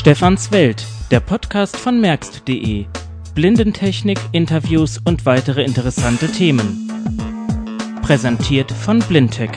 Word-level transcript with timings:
Stefans 0.00 0.50
Welt, 0.50 0.86
der 1.10 1.20
Podcast 1.20 1.76
von 1.76 2.00
merkst.de. 2.00 2.86
Blindentechnik, 3.34 4.18
Interviews 4.32 4.98
und 5.04 5.26
weitere 5.26 5.62
interessante 5.62 6.26
Themen. 6.32 6.90
Präsentiert 8.00 8.72
von 8.72 9.00
Blindtech. 9.00 9.50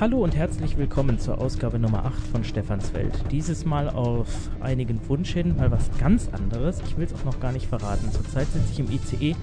Hallo 0.00 0.24
und 0.24 0.34
herzlich 0.34 0.78
willkommen 0.78 1.18
zur 1.18 1.36
Ausgabe 1.42 1.78
Nummer 1.78 2.06
8 2.06 2.14
von 2.32 2.44
Stefans 2.44 2.94
Welt. 2.94 3.12
Dieses 3.30 3.66
Mal 3.66 3.90
auf 3.90 4.28
einigen 4.60 5.06
Wunsch 5.10 5.34
hin, 5.34 5.58
mal 5.58 5.70
was 5.70 5.90
ganz 5.98 6.30
anderes. 6.32 6.80
Ich 6.86 6.96
will 6.96 7.04
es 7.04 7.12
auch 7.12 7.26
noch 7.26 7.40
gar 7.40 7.52
nicht 7.52 7.66
verraten. 7.66 8.10
Zurzeit 8.10 8.46
sitze 8.46 8.72
ich 8.72 8.78
im 8.78 8.90
ICE 8.90 9.36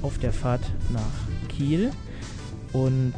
auf 0.00 0.16
der 0.16 0.32
Fahrt 0.32 0.62
nach 0.90 1.50
Kiel 1.50 1.90
und 2.72 3.14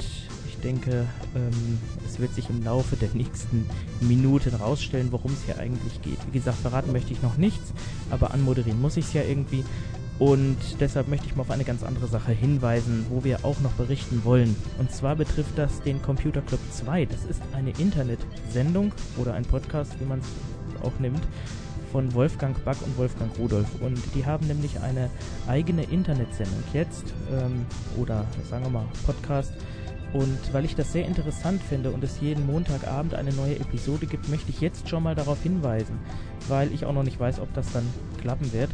ich 0.46 0.56
denke, 0.62 1.06
ähm, 1.34 1.78
es 2.06 2.18
wird 2.18 2.34
sich 2.34 2.48
im 2.48 2.62
Laufe 2.64 2.96
der 2.96 3.10
nächsten 3.12 3.66
Minuten 4.00 4.54
rausstellen, 4.54 5.12
worum 5.12 5.32
es 5.32 5.44
hier 5.44 5.58
eigentlich 5.58 6.00
geht. 6.02 6.18
Wie 6.26 6.38
gesagt, 6.38 6.58
verraten 6.58 6.92
möchte 6.92 7.12
ich 7.12 7.22
noch 7.22 7.36
nichts, 7.36 7.72
aber 8.10 8.32
anmoderieren 8.32 8.80
muss 8.80 8.96
ich 8.96 9.06
es 9.06 9.12
ja 9.12 9.22
irgendwie. 9.22 9.64
Und 10.18 10.56
deshalb 10.78 11.08
möchte 11.08 11.26
ich 11.26 11.34
mal 11.34 11.42
auf 11.42 11.50
eine 11.50 11.64
ganz 11.64 11.82
andere 11.82 12.06
Sache 12.06 12.32
hinweisen, 12.32 13.06
wo 13.10 13.24
wir 13.24 13.44
auch 13.44 13.60
noch 13.60 13.72
berichten 13.72 14.22
wollen. 14.24 14.54
Und 14.78 14.92
zwar 14.92 15.16
betrifft 15.16 15.56
das 15.56 15.82
den 15.82 16.00
Computer 16.02 16.40
Club 16.40 16.60
2. 16.70 17.06
Das 17.06 17.24
ist 17.24 17.42
eine 17.52 17.70
Internetsendung 17.78 18.92
oder 19.16 19.34
ein 19.34 19.44
Podcast, 19.44 19.98
wie 19.98 20.04
man 20.04 20.20
es 20.20 20.82
auch 20.84 20.98
nimmt, 21.00 21.22
von 21.94 22.12
Wolfgang 22.12 22.60
Back 22.64 22.78
und 22.84 22.98
Wolfgang 22.98 23.30
Rudolf. 23.38 23.68
Und 23.80 24.00
die 24.16 24.26
haben 24.26 24.48
nämlich 24.48 24.80
eine 24.80 25.08
eigene 25.46 25.84
Internetsendung 25.84 26.64
jetzt, 26.72 27.14
ähm, 27.30 27.66
oder 27.96 28.26
sagen 28.50 28.64
wir 28.64 28.70
mal 28.70 28.86
Podcast. 29.06 29.52
Und 30.12 30.52
weil 30.52 30.64
ich 30.64 30.74
das 30.74 30.92
sehr 30.92 31.06
interessant 31.06 31.62
finde 31.62 31.92
und 31.92 32.02
es 32.02 32.20
jeden 32.20 32.46
Montagabend 32.46 33.14
eine 33.14 33.32
neue 33.32 33.60
Episode 33.60 34.06
gibt, 34.06 34.28
möchte 34.28 34.50
ich 34.50 34.60
jetzt 34.60 34.88
schon 34.88 35.04
mal 35.04 35.14
darauf 35.14 35.40
hinweisen, 35.44 36.00
weil 36.48 36.72
ich 36.74 36.84
auch 36.84 36.92
noch 36.92 37.04
nicht 37.04 37.20
weiß, 37.20 37.38
ob 37.38 37.54
das 37.54 37.72
dann 37.72 37.88
klappen 38.20 38.52
wird. 38.52 38.70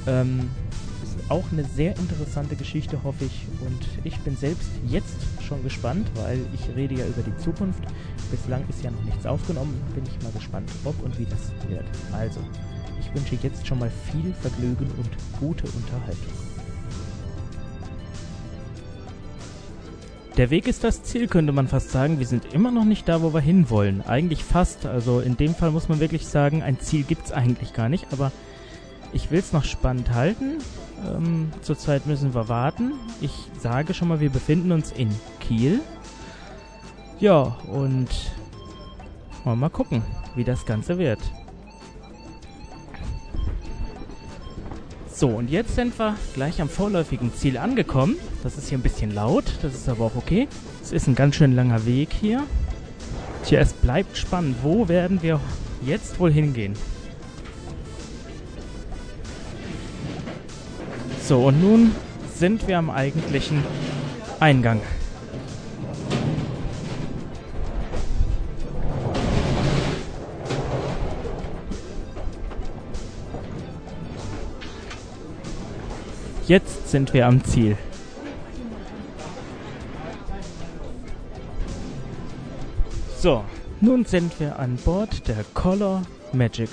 Ähm, 0.06 0.48
auch 1.28 1.44
eine 1.52 1.64
sehr 1.64 1.96
interessante 1.96 2.56
Geschichte, 2.56 3.02
hoffe 3.02 3.24
ich. 3.24 3.46
Und 3.60 3.88
ich 4.05 4.19
bin 4.20 4.36
selbst 4.36 4.70
jetzt 4.86 5.16
schon 5.42 5.62
gespannt, 5.62 6.08
weil 6.14 6.41
ich 6.55 6.74
rede 6.77 6.94
ja 6.94 7.06
über 7.06 7.22
die 7.22 7.36
Zukunft. 7.38 7.82
Bislang 8.30 8.64
ist 8.69 8.82
ja 8.82 8.91
noch 8.91 9.02
nichts 9.05 9.27
aufgenommen. 9.27 9.80
Bin 9.94 10.04
ich 10.04 10.22
mal 10.22 10.32
gespannt, 10.32 10.70
ob 10.84 11.00
und 11.02 11.19
wie 11.19 11.27
das 11.27 11.50
wird. 11.69 11.86
Also, 12.12 12.41
ich 13.00 13.12
wünsche 13.14 13.36
jetzt 13.42 13.66
schon 13.66 13.78
mal 13.78 13.91
viel 14.10 14.32
Vergnügen 14.34 14.86
und 14.98 15.10
gute 15.41 15.66
Unterhaltung. 15.66 16.32
Der 20.36 20.50
Weg 20.50 20.69
ist 20.69 20.84
das 20.84 21.02
Ziel, 21.02 21.28
könnte 21.28 21.52
man 21.52 21.66
fast 21.66 21.91
sagen. 21.91 22.19
Wir 22.19 22.27
sind 22.27 22.52
immer 22.52 22.70
noch 22.70 22.84
nicht 22.84 23.08
da, 23.08 23.22
wo 23.22 23.32
wir 23.32 23.41
hinwollen. 23.41 24.02
Eigentlich 24.02 24.44
fast. 24.44 24.84
Also 24.84 25.20
in 25.20 25.38
dem 25.38 25.54
Fall 25.54 25.70
muss 25.70 25.88
man 25.88 25.98
wirklich 25.98 26.27
sagen, 26.27 26.62
ein 26.62 26.78
Ziel 26.78 27.04
gibt 27.04 27.27
es 27.27 27.32
eigentlich 27.32 27.72
gar 27.72 27.88
nicht. 27.88 28.12
Aber 28.12 28.32
ich 29.12 29.31
will 29.31 29.39
es 29.39 29.53
noch 29.53 29.65
spannend 29.65 30.12
halten. 30.12 30.59
Ähm, 31.06 31.53
zurzeit 31.62 32.06
müssen 32.06 32.34
wir 32.34 32.49
warten. 32.49 32.93
Ich 33.21 33.33
sage 33.61 33.94
schon 33.94 34.09
mal, 34.09 34.21
wir 34.21 34.31
befinden 34.31 34.72
uns 34.72 34.93
in 34.93 35.11
Kiel. 35.41 35.81
Ja, 37.19 37.56
und 37.72 38.09
wollen 39.45 39.59
mal 39.59 39.71
gucken, 39.71 40.03
wie 40.34 40.45
das 40.45 40.66
Ganze 40.66 40.99
wird. 40.99 41.21
So, 45.11 45.28
und 45.28 45.49
jetzt 45.49 45.75
sind 45.77 45.99
wir 45.99 46.15
gleich 46.34 46.61
am 46.61 46.69
vorläufigen 46.69 47.33
Ziel 47.33 47.56
angekommen. 47.56 48.16
Das 48.43 48.59
ist 48.59 48.69
hier 48.69 48.77
ein 48.77 48.83
bisschen 48.83 49.15
laut, 49.15 49.45
das 49.62 49.75
ist 49.75 49.89
aber 49.89 50.05
auch 50.05 50.16
okay. 50.16 50.47
Es 50.83 50.93
ist 50.93 51.06
ein 51.06 51.15
ganz 51.15 51.37
schön 51.37 51.55
langer 51.55 51.87
Weg 51.87 52.12
hier. 52.12 52.43
Tja, 53.43 53.61
es 53.61 53.72
bleibt 53.72 54.19
spannend. 54.19 54.56
Wo 54.62 54.89
werden 54.89 55.22
wir 55.22 55.41
jetzt 55.81 56.21
wohl 56.21 56.33
hingehen? 56.33 56.75
So, 61.26 61.41
und 61.41 61.60
nun 61.60 61.91
sind 62.37 62.69
wir 62.69 62.78
am 62.78 62.88
eigentlichen 62.88 63.64
Eingang. 64.38 64.81
Jetzt 76.47 76.88
sind 76.88 77.12
wir 77.12 77.26
am 77.26 77.42
Ziel. 77.42 77.76
So, 83.19 83.42
nun 83.81 84.04
sind 84.04 84.38
wir 84.38 84.60
an 84.60 84.76
Bord 84.76 85.26
der 85.26 85.44
Color 85.54 86.03
Magic 86.32 86.70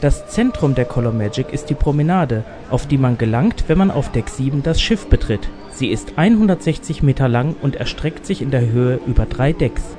das 0.00 0.28
Zentrum 0.28 0.74
der 0.74 0.84
Color 0.84 1.12
Magic 1.12 1.52
ist 1.52 1.70
die 1.70 1.74
Promenade, 1.74 2.44
auf 2.70 2.86
die 2.86 2.98
man 2.98 3.18
gelangt, 3.18 3.64
wenn 3.68 3.78
man 3.78 3.90
auf 3.90 4.12
Deck 4.12 4.28
7 4.28 4.62
das 4.62 4.80
Schiff 4.80 5.06
betritt. 5.08 5.48
Sie 5.70 5.88
ist 5.88 6.14
160 6.16 7.02
Meter 7.02 7.28
lang 7.28 7.56
und 7.60 7.76
erstreckt 7.76 8.26
sich 8.26 8.42
in 8.42 8.50
der 8.50 8.66
Höhe 8.70 9.00
über 9.06 9.26
drei 9.26 9.52
Decks 9.52 9.96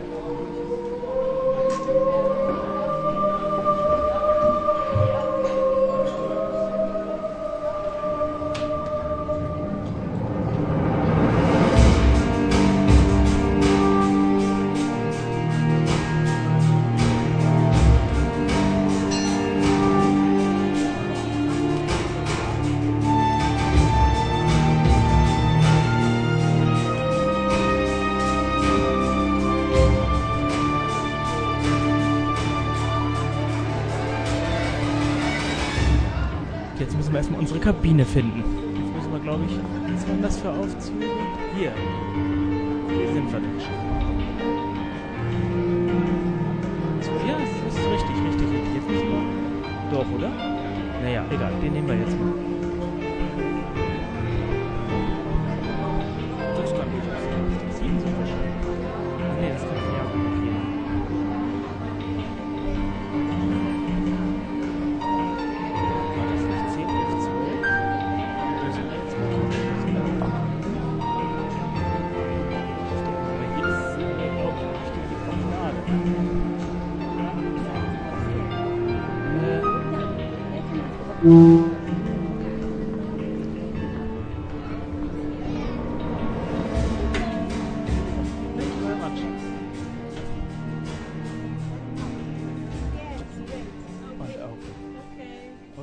Kabine 37.70 38.04
finden. 38.04 38.44
Jetzt 38.76 38.96
müssen 38.96 39.12
wir, 39.12 39.20
glaube 39.20 39.44
ich, 39.46 39.56
was 39.94 40.08
waren 40.08 40.22
das 40.22 40.38
für 40.40 40.50
Aufzüge? 40.50 41.06
Hier. 41.56 41.72
Hier 41.72 43.08
sind 43.14 43.32
wir 43.32 43.40
denn 43.40 43.60
schon. 43.62 43.74
So, 47.02 47.12
ja, 47.28 47.38
das 47.38 47.76
ist 47.76 47.86
richtig, 47.92 48.16
richtig, 48.26 48.48
richtig. 48.52 48.76
Jetzt 48.76 48.90
müssen 48.90 49.08
wir... 49.08 49.22
Doch, 49.92 50.06
oder? 50.18 50.32
Naja, 51.04 51.26
egal, 51.30 51.54
den 51.62 51.74
nehmen 51.74 51.88
wir 51.88 51.96
jetzt 51.96 52.18
mal. 52.20 52.49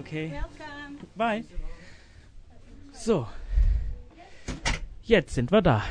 Okay. 0.07 0.33
Bye. 1.17 1.45
So. 2.93 3.27
Jetzt 5.03 5.35
sind 5.35 5.51
wir 5.51 5.63
da. 5.63 5.83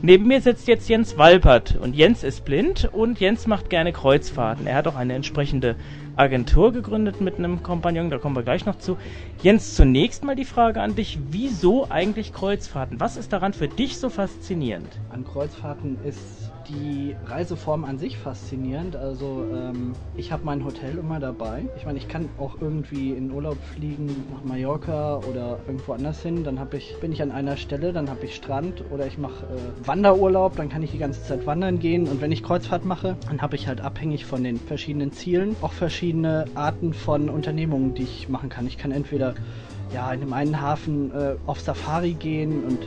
Neben 0.00 0.26
mir 0.26 0.40
sitzt 0.40 0.66
jetzt 0.66 0.88
Jens 0.88 1.18
Walpert 1.18 1.76
und 1.76 1.94
Jens 1.94 2.24
ist 2.24 2.46
blind 2.46 2.88
und 2.90 3.20
Jens 3.20 3.46
macht 3.46 3.68
gerne 3.68 3.92
Kreuzfahrten. 3.92 4.66
Er 4.66 4.76
hat 4.76 4.86
auch 4.86 4.96
eine 4.96 5.12
entsprechende 5.12 5.76
Agentur 6.16 6.72
gegründet 6.72 7.20
mit 7.20 7.36
einem 7.36 7.62
Kompagnon, 7.62 8.08
da 8.08 8.16
kommen 8.16 8.34
wir 8.34 8.42
gleich 8.42 8.64
noch 8.64 8.78
zu. 8.78 8.96
Jens, 9.42 9.74
zunächst 9.74 10.24
mal 10.24 10.34
die 10.34 10.46
Frage 10.46 10.80
an 10.80 10.96
dich, 10.96 11.18
wieso 11.30 11.90
eigentlich 11.90 12.32
Kreuzfahrten? 12.32 12.98
Was 12.98 13.18
ist 13.18 13.30
daran 13.34 13.52
für 13.52 13.68
dich 13.68 13.98
so 13.98 14.08
faszinierend? 14.08 14.88
An 15.10 15.26
Kreuzfahrten 15.26 15.98
ist 16.02 16.45
die 16.68 17.16
Reiseform 17.26 17.84
an 17.84 17.98
sich 17.98 18.16
faszinierend. 18.16 18.96
Also 18.96 19.44
ähm, 19.52 19.92
ich 20.14 20.32
habe 20.32 20.44
mein 20.44 20.64
Hotel 20.64 20.98
immer 20.98 21.20
dabei. 21.20 21.64
Ich 21.76 21.86
meine, 21.86 21.98
ich 21.98 22.08
kann 22.08 22.28
auch 22.38 22.60
irgendwie 22.60 23.12
in 23.12 23.30
Urlaub 23.30 23.58
fliegen 23.74 24.24
nach 24.32 24.42
Mallorca 24.44 25.18
oder 25.18 25.58
irgendwo 25.66 25.92
anders 25.92 26.22
hin. 26.22 26.44
Dann 26.44 26.60
ich, 26.72 26.96
bin 27.00 27.12
ich 27.12 27.22
an 27.22 27.30
einer 27.30 27.56
Stelle, 27.56 27.92
dann 27.92 28.10
habe 28.10 28.24
ich 28.24 28.34
Strand 28.34 28.84
oder 28.90 29.06
ich 29.06 29.18
mache 29.18 29.46
äh, 29.46 29.86
Wanderurlaub, 29.86 30.56
dann 30.56 30.68
kann 30.68 30.82
ich 30.82 30.90
die 30.90 30.98
ganze 30.98 31.22
Zeit 31.22 31.46
wandern 31.46 31.78
gehen. 31.78 32.08
Und 32.08 32.20
wenn 32.20 32.32
ich 32.32 32.42
Kreuzfahrt 32.42 32.84
mache, 32.84 33.16
dann 33.28 33.42
habe 33.42 33.56
ich 33.56 33.68
halt 33.68 33.80
abhängig 33.80 34.26
von 34.26 34.42
den 34.42 34.58
verschiedenen 34.58 35.12
Zielen 35.12 35.56
auch 35.60 35.72
verschiedene 35.72 36.46
Arten 36.54 36.92
von 36.92 37.28
Unternehmungen, 37.28 37.94
die 37.94 38.02
ich 38.02 38.28
machen 38.28 38.48
kann. 38.48 38.66
Ich 38.66 38.78
kann 38.78 38.92
entweder 38.92 39.34
ja, 39.92 40.12
in 40.12 40.20
dem 40.20 40.32
einen 40.32 40.60
Hafen 40.60 41.10
äh, 41.12 41.36
auf 41.46 41.60
Safari 41.60 42.12
gehen 42.14 42.64
und 42.64 42.82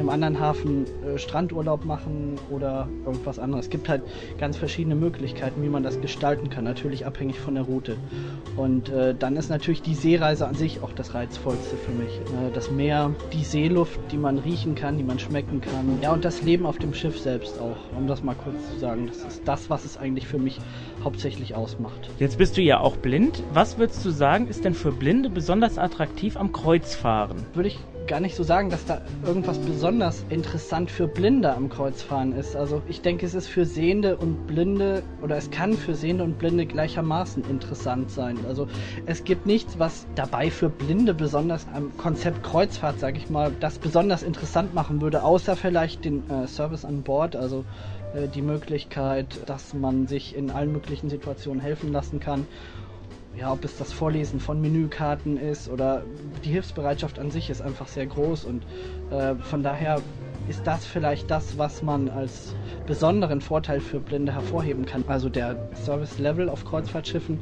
einem 0.00 0.08
anderen 0.10 0.40
Hafen 0.40 0.86
äh, 1.04 1.18
Strandurlaub 1.18 1.84
machen 1.84 2.38
oder 2.48 2.88
irgendwas 3.04 3.38
anderes. 3.38 3.66
Es 3.66 3.70
gibt 3.70 3.88
halt 3.88 4.02
ganz 4.38 4.56
verschiedene 4.56 4.94
Möglichkeiten, 4.94 5.62
wie 5.62 5.68
man 5.68 5.82
das 5.82 6.00
gestalten 6.00 6.48
kann, 6.48 6.64
natürlich 6.64 7.06
abhängig 7.06 7.38
von 7.38 7.54
der 7.54 7.64
Route. 7.64 7.96
Und 8.56 8.88
äh, 8.88 9.14
dann 9.14 9.36
ist 9.36 9.50
natürlich 9.50 9.82
die 9.82 9.94
Seereise 9.94 10.46
an 10.46 10.54
sich 10.54 10.82
auch 10.82 10.92
das 10.92 11.14
Reizvollste 11.14 11.76
für 11.76 11.92
mich. 11.92 12.10
Äh, 12.10 12.50
das 12.54 12.70
Meer, 12.70 13.10
die 13.32 13.44
Seeluft, 13.44 14.00
die 14.10 14.16
man 14.16 14.38
riechen 14.38 14.74
kann, 14.74 14.96
die 14.96 15.04
man 15.04 15.18
schmecken 15.18 15.60
kann. 15.60 15.98
Ja, 16.00 16.12
und 16.12 16.24
das 16.24 16.42
Leben 16.42 16.66
auf 16.66 16.78
dem 16.78 16.94
Schiff 16.94 17.18
selbst 17.18 17.60
auch, 17.60 17.76
um 17.96 18.06
das 18.06 18.22
mal 18.22 18.34
kurz 18.34 18.56
zu 18.72 18.78
sagen. 18.78 19.06
Das 19.06 19.18
ist 19.18 19.42
das, 19.44 19.70
was 19.70 19.84
es 19.84 19.96
eigentlich 19.98 20.26
für 20.26 20.38
mich 20.38 20.58
hauptsächlich 21.04 21.54
ausmacht. 21.54 22.10
Jetzt 22.18 22.38
bist 22.38 22.56
du 22.56 22.62
ja 22.62 22.80
auch 22.80 22.96
blind. 22.96 23.42
Was 23.52 23.78
würdest 23.78 24.04
du 24.04 24.10
sagen, 24.10 24.48
ist 24.48 24.64
denn 24.64 24.74
für 24.74 24.92
Blinde 24.92 25.30
besonders 25.30 25.78
attraktiv 25.78 26.36
am 26.40 26.52
Kreuzfahren? 26.52 27.46
Würde 27.52 27.68
ich 27.68 27.78
gar 28.06 28.18
nicht 28.18 28.34
so 28.34 28.42
sagen, 28.42 28.70
dass 28.70 28.86
da 28.86 29.02
irgendwas 29.24 29.58
besonders 29.58 30.24
interessant 30.30 30.90
für 30.90 31.06
Blinde 31.06 31.54
am 31.54 31.68
Kreuzfahren 31.68 32.32
ist. 32.32 32.56
Also 32.56 32.82
ich 32.88 33.02
denke, 33.02 33.24
es 33.24 33.34
ist 33.34 33.46
für 33.46 33.64
Sehende 33.64 34.16
und 34.16 34.48
Blinde 34.48 35.04
oder 35.22 35.36
es 35.36 35.50
kann 35.52 35.74
für 35.74 35.94
Sehende 35.94 36.24
und 36.24 36.38
Blinde 36.38 36.66
gleichermaßen 36.66 37.44
interessant 37.48 38.10
sein. 38.10 38.38
Also 38.48 38.66
es 39.06 39.22
gibt 39.22 39.46
nichts, 39.46 39.78
was 39.78 40.06
dabei 40.16 40.50
für 40.50 40.70
Blinde 40.70 41.14
besonders 41.14 41.68
am 41.72 41.96
Konzept 41.98 42.42
Kreuzfahrt, 42.42 42.98
sage 42.98 43.18
ich 43.18 43.30
mal, 43.30 43.52
das 43.60 43.78
besonders 43.78 44.24
interessant 44.24 44.74
machen 44.74 45.00
würde, 45.00 45.22
außer 45.22 45.54
vielleicht 45.54 46.04
den 46.04 46.28
äh, 46.30 46.48
Service 46.48 46.84
an 46.84 47.02
Bord, 47.02 47.36
also 47.36 47.64
äh, 48.14 48.26
die 48.26 48.42
Möglichkeit, 48.42 49.38
dass 49.46 49.72
man 49.72 50.08
sich 50.08 50.34
in 50.34 50.50
allen 50.50 50.72
möglichen 50.72 51.10
Situationen 51.10 51.60
helfen 51.60 51.92
lassen 51.92 52.18
kann 52.18 52.46
ja, 53.36 53.52
ob 53.52 53.64
es 53.64 53.76
das 53.76 53.92
Vorlesen 53.92 54.40
von 54.40 54.60
Menükarten 54.60 55.36
ist 55.36 55.68
oder 55.68 56.02
die 56.44 56.50
Hilfsbereitschaft 56.50 57.18
an 57.18 57.30
sich 57.30 57.50
ist 57.50 57.62
einfach 57.62 57.86
sehr 57.86 58.06
groß 58.06 58.44
und 58.44 58.64
äh, 59.10 59.34
von 59.36 59.62
daher 59.62 60.00
ist 60.48 60.66
das 60.66 60.84
vielleicht 60.84 61.30
das, 61.30 61.58
was 61.58 61.82
man 61.82 62.08
als 62.08 62.54
besonderen 62.86 63.40
Vorteil 63.40 63.80
für 63.80 64.00
Blinde 64.00 64.34
hervorheben 64.34 64.84
kann. 64.84 65.04
Also 65.06 65.28
der 65.28 65.56
Service 65.74 66.18
Level 66.18 66.48
auf 66.48 66.64
Kreuzfahrtschiffen 66.64 67.38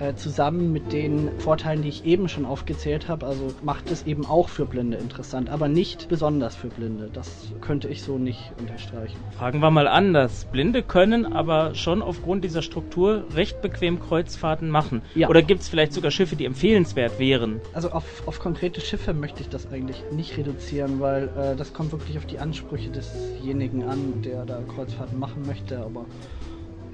äh, 0.00 0.14
zusammen 0.14 0.72
mit 0.72 0.92
den 0.92 1.30
Vorteilen, 1.38 1.82
die 1.82 1.88
ich 1.88 2.04
eben 2.04 2.28
schon 2.28 2.46
aufgezählt 2.46 3.08
habe, 3.08 3.26
also 3.26 3.52
macht 3.62 3.90
es 3.90 4.06
eben 4.06 4.26
auch 4.26 4.48
für 4.48 4.64
Blinde 4.64 4.96
interessant, 4.96 5.50
aber 5.50 5.68
nicht 5.68 6.08
besonders 6.08 6.56
für 6.56 6.68
Blinde. 6.68 7.10
Das 7.12 7.52
könnte 7.60 7.88
ich 7.88 8.02
so 8.02 8.18
nicht 8.18 8.52
unterstreichen. 8.58 9.18
Fragen 9.36 9.60
wir 9.60 9.70
mal 9.70 9.86
anders. 9.86 10.46
Blinde 10.50 10.82
können 10.82 11.32
aber 11.32 11.74
schon 11.74 12.02
aufgrund 12.02 12.44
dieser 12.44 12.62
Struktur 12.62 13.24
recht 13.34 13.60
bequem 13.60 14.00
Kreuzfahrten 14.00 14.70
machen. 14.70 15.02
Ja. 15.14 15.28
Oder 15.28 15.42
gibt 15.42 15.60
es 15.60 15.68
vielleicht 15.68 15.92
sogar 15.92 16.10
Schiffe, 16.10 16.36
die 16.36 16.46
empfehlenswert 16.46 17.18
wären? 17.18 17.60
Also 17.74 17.90
auf, 17.90 18.26
auf 18.26 18.40
konkrete 18.40 18.80
Schiffe 18.80 19.12
möchte 19.12 19.42
ich 19.42 19.48
das 19.48 19.70
eigentlich 19.70 20.02
nicht 20.12 20.36
reduzieren, 20.36 21.00
weil 21.00 21.24
äh, 21.36 21.56
das 21.56 21.72
kommt 21.74 21.92
wirklich 21.92 22.16
auf 22.16 22.26
die 22.26 22.38
Ansprüche 22.38 22.90
desjenigen 22.90 23.84
an, 23.84 24.22
der 24.22 24.44
da 24.46 24.62
Kreuzfahrten 24.74 25.18
machen 25.18 25.42
möchte. 25.46 25.78
Aber 25.78 26.06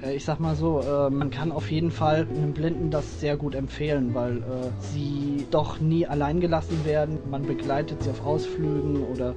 ich 0.05 0.25
sag 0.25 0.39
mal 0.39 0.55
so, 0.55 0.81
äh, 0.81 1.09
man 1.09 1.31
kann 1.31 1.51
auf 1.51 1.71
jeden 1.71 1.91
Fall 1.91 2.27
einem 2.29 2.53
Blinden 2.53 2.91
das 2.91 3.19
sehr 3.19 3.35
gut 3.35 3.55
empfehlen, 3.55 4.13
weil 4.13 4.37
äh, 4.37 4.41
sie 4.79 5.47
doch 5.49 5.79
nie 5.79 6.05
allein 6.05 6.39
gelassen 6.39 6.85
werden. 6.85 7.17
Man 7.29 7.43
begleitet 7.43 8.03
sie 8.03 8.11
auf 8.11 8.25
Ausflügen 8.25 9.03
oder 9.03 9.33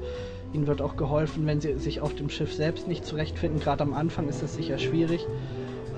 ihnen 0.53 0.67
wird 0.67 0.83
auch 0.83 0.97
geholfen, 0.97 1.47
wenn 1.47 1.61
sie 1.61 1.79
sich 1.79 2.01
auf 2.01 2.15
dem 2.15 2.29
Schiff 2.29 2.53
selbst 2.53 2.89
nicht 2.89 3.07
zurechtfinden. 3.07 3.61
Gerade 3.61 3.83
am 3.85 3.95
Anfang 3.95 4.29
ist 4.29 4.43
das 4.43 4.55
sicher 4.55 4.79
schwierig. 4.79 5.27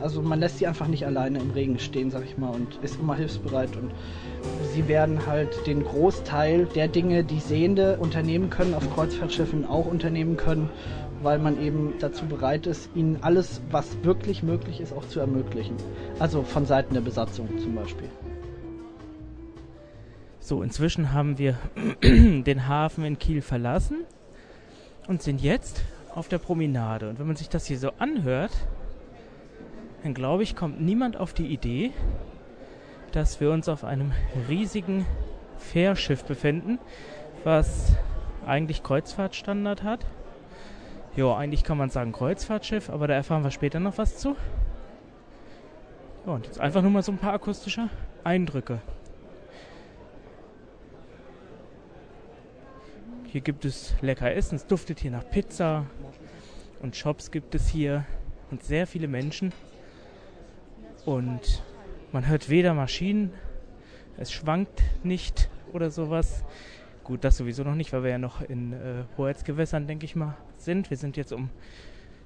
Also 0.01 0.21
man 0.21 0.41
lässt 0.41 0.59
sie 0.59 0.67
einfach 0.67 0.89
nicht 0.89 1.07
alleine 1.07 1.39
im 1.39 1.53
Regen 1.53 1.79
stehen, 1.79 2.11
sag 2.11 2.25
ich 2.25 2.37
mal, 2.37 2.51
und 2.51 2.79
ist 2.83 2.99
immer 3.01 3.15
hilfsbereit. 3.15 3.77
Und 3.77 3.93
sie 4.75 4.89
werden 4.89 5.27
halt 5.27 5.67
den 5.67 5.85
Großteil 5.85 6.67
der 6.75 6.89
Dinge, 6.89 7.25
die 7.25 7.39
Sehende 7.39 7.99
unternehmen 7.99 8.51
können, 8.51 8.75
auf 8.75 8.93
Kreuzfahrtschiffen 8.95 9.65
auch 9.65 9.87
unternehmen 9.87 10.37
können 10.37 10.71
weil 11.23 11.39
man 11.39 11.61
eben 11.61 11.95
dazu 11.99 12.27
bereit 12.27 12.67
ist, 12.67 12.91
ihnen 12.95 13.19
alles, 13.23 13.61
was 13.71 14.03
wirklich 14.03 14.43
möglich 14.43 14.81
ist, 14.81 14.93
auch 14.93 15.07
zu 15.07 15.21
ermöglichen. 15.21 15.77
Also 16.19 16.43
von 16.43 16.67
Seiten 16.67 16.95
der 16.95 17.01
Besatzung 17.01 17.49
zum 17.59 17.75
Beispiel. 17.75 18.09
So, 20.41 20.63
inzwischen 20.63 21.13
haben 21.13 21.39
wir 21.39 21.57
den 22.03 22.69
Hafen 22.69 23.05
in 23.05 23.19
Kiel 23.19 23.43
verlassen 23.43 24.05
und 25.07 25.23
sind 25.23 25.41
jetzt 25.41 25.83
auf 26.15 26.29
der 26.29 26.39
Promenade. 26.39 27.09
Und 27.09 27.19
wenn 27.19 27.27
man 27.27 27.37
sich 27.37 27.49
das 27.49 27.67
hier 27.67 27.79
so 27.79 27.91
anhört, 27.99 28.53
dann 30.03 30.15
glaube 30.15 30.43
ich, 30.43 30.57
kommt 30.57 30.81
niemand 30.81 31.17
auf 31.17 31.33
die 31.33 31.47
Idee, 31.47 31.93
dass 33.13 33.41
wir 33.41 33.51
uns 33.51 33.69
auf 33.69 33.85
einem 33.85 34.13
riesigen 34.49 35.07
Fährschiff 35.59 36.25
befinden, 36.25 36.79
was 37.45 37.93
eigentlich 38.45 38.83
Kreuzfahrtstandard 38.83 39.85
hat 39.85 40.05
Jo, 41.15 41.35
eigentlich 41.35 41.63
kann 41.63 41.77
man 41.77 41.91
sagen 41.91 42.13
Kreuzfahrtschiff, 42.13 42.89
aber 42.89 43.07
da 43.07 43.15
erfahren 43.15 43.45
wir 43.45 43.51
später 43.51 43.81
noch 43.81 43.99
was 43.99 44.17
zu. 44.17 44.35
Ja, 46.25 46.33
und 46.33 46.47
jetzt 46.47 46.59
einfach 46.59 46.81
nur 46.81 46.91
mal 46.91 47.03
so 47.03 47.13
ein 47.13 47.19
paar 47.19 47.35
akustische 47.35 47.91
Eindrücke. 48.25 48.81
Hier 53.27 53.43
gibt 53.43 53.67
es 53.67 53.95
lecker 54.01 54.35
Essen, 54.35 54.57
es 54.57 54.67
duftet 54.67 55.01
hier 55.01 55.11
nach 55.11 55.29
Pizza 55.29 55.85
und 56.81 56.97
Shops 56.97 57.31
gibt 57.31 57.55
es 57.55 57.69
hier 57.69 58.05
und 58.51 58.63
sehr 58.63 58.87
viele 58.87 59.09
Menschen. 59.09 59.53
Und 61.05 61.63
man 62.13 62.27
hört 62.27 62.49
weder 62.49 62.73
Maschinen, 62.73 63.33
es 64.17 64.33
schwankt 64.33 64.83
nicht 65.03 65.51
oder 65.73 65.91
sowas. 65.91 66.45
Gut, 67.05 67.25
das 67.25 67.37
sowieso 67.37 67.65
noch 67.65 67.75
nicht, 67.75 67.93
weil 67.93 68.05
wir 68.05 68.11
ja 68.11 68.19
noch 68.19 68.43
in 68.43 68.73
äh, 68.73 69.05
Hoheitsgewässern, 69.17 69.89
denke 69.89 70.05
ich 70.05 70.15
mal, 70.15 70.37
sind. 70.57 70.89
Wir 70.89 70.97
sind 70.97 71.17
jetzt 71.17 71.33
um 71.33 71.51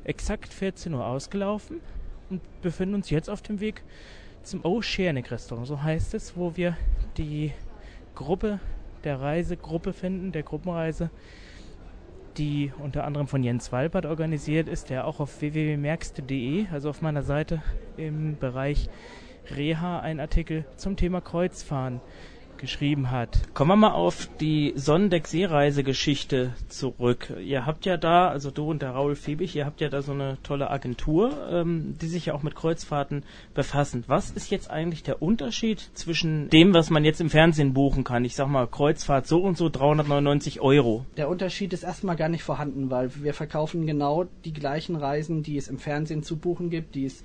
exakt 0.04 0.52
14 0.52 0.92
Uhr 0.92 1.06
ausgelaufen 1.06 1.80
und 2.28 2.42
befinden 2.60 2.94
uns 2.94 3.08
jetzt 3.08 3.30
auf 3.30 3.40
dem 3.40 3.60
Weg 3.60 3.82
zum 4.42 4.64
Oceanic 4.64 5.30
Restaurant, 5.30 5.66
so 5.66 5.82
heißt 5.82 6.12
es, 6.14 6.36
wo 6.36 6.56
wir 6.56 6.76
die 7.16 7.52
Gruppe 8.14 8.60
der 9.02 9.20
Reisegruppe 9.20 9.92
finden, 9.94 10.30
der 10.30 10.42
Gruppenreise, 10.42 11.10
die 12.36 12.70
unter 12.78 13.04
anderem 13.04 13.28
von 13.28 13.42
Jens 13.42 13.72
Walpert 13.72 14.04
organisiert 14.04 14.68
ist, 14.68 14.90
der 14.90 15.06
auch 15.06 15.20
auf 15.20 15.40
www.merkste.de, 15.40 16.66
also 16.70 16.90
auf 16.90 17.00
meiner 17.00 17.22
Seite 17.22 17.62
im 17.96 18.36
Bereich 18.36 18.90
Reha, 19.50 20.00
einen 20.00 20.20
Artikel 20.20 20.66
zum 20.76 20.96
Thema 20.96 21.20
Kreuzfahren 21.20 22.00
geschrieben 22.58 23.10
hat. 23.10 23.42
Kommen 23.54 23.70
wir 23.70 23.76
mal 23.76 23.92
auf 23.92 24.28
die 24.40 24.72
Sonnendeck-Seereise-Geschichte 24.76 26.52
zurück. 26.68 27.32
Ihr 27.42 27.66
habt 27.66 27.86
ja 27.86 27.96
da, 27.96 28.28
also 28.28 28.50
du 28.50 28.70
und 28.70 28.82
der 28.82 28.90
Raul 28.90 29.16
Fiebig, 29.16 29.54
ihr 29.54 29.66
habt 29.66 29.80
ja 29.80 29.88
da 29.88 30.02
so 30.02 30.12
eine 30.12 30.38
tolle 30.42 30.70
Agentur, 30.70 31.48
ähm, 31.50 31.96
die 32.00 32.06
sich 32.06 32.26
ja 32.26 32.34
auch 32.34 32.42
mit 32.42 32.54
Kreuzfahrten 32.54 33.24
befassen. 33.54 34.04
Was 34.06 34.30
ist 34.30 34.50
jetzt 34.50 34.70
eigentlich 34.70 35.02
der 35.02 35.22
Unterschied 35.22 35.90
zwischen 35.94 36.48
dem, 36.50 36.74
was 36.74 36.90
man 36.90 37.04
jetzt 37.04 37.20
im 37.20 37.30
Fernsehen 37.30 37.74
buchen 37.74 38.04
kann? 38.04 38.24
Ich 38.24 38.34
sag 38.34 38.48
mal, 38.48 38.66
Kreuzfahrt 38.66 39.26
so 39.26 39.42
und 39.42 39.56
so 39.56 39.68
399 39.68 40.60
Euro. 40.60 41.04
Der 41.16 41.28
Unterschied 41.28 41.72
ist 41.72 41.82
erstmal 41.82 42.16
gar 42.16 42.28
nicht 42.28 42.42
vorhanden, 42.42 42.90
weil 42.90 43.10
wir 43.22 43.34
verkaufen 43.34 43.86
genau 43.86 44.26
die 44.44 44.52
gleichen 44.52 44.96
Reisen, 44.96 45.42
die 45.42 45.56
es 45.56 45.68
im 45.68 45.78
Fernsehen 45.78 46.22
zu 46.22 46.36
buchen 46.36 46.70
gibt, 46.70 46.94
die 46.94 47.06
es 47.06 47.22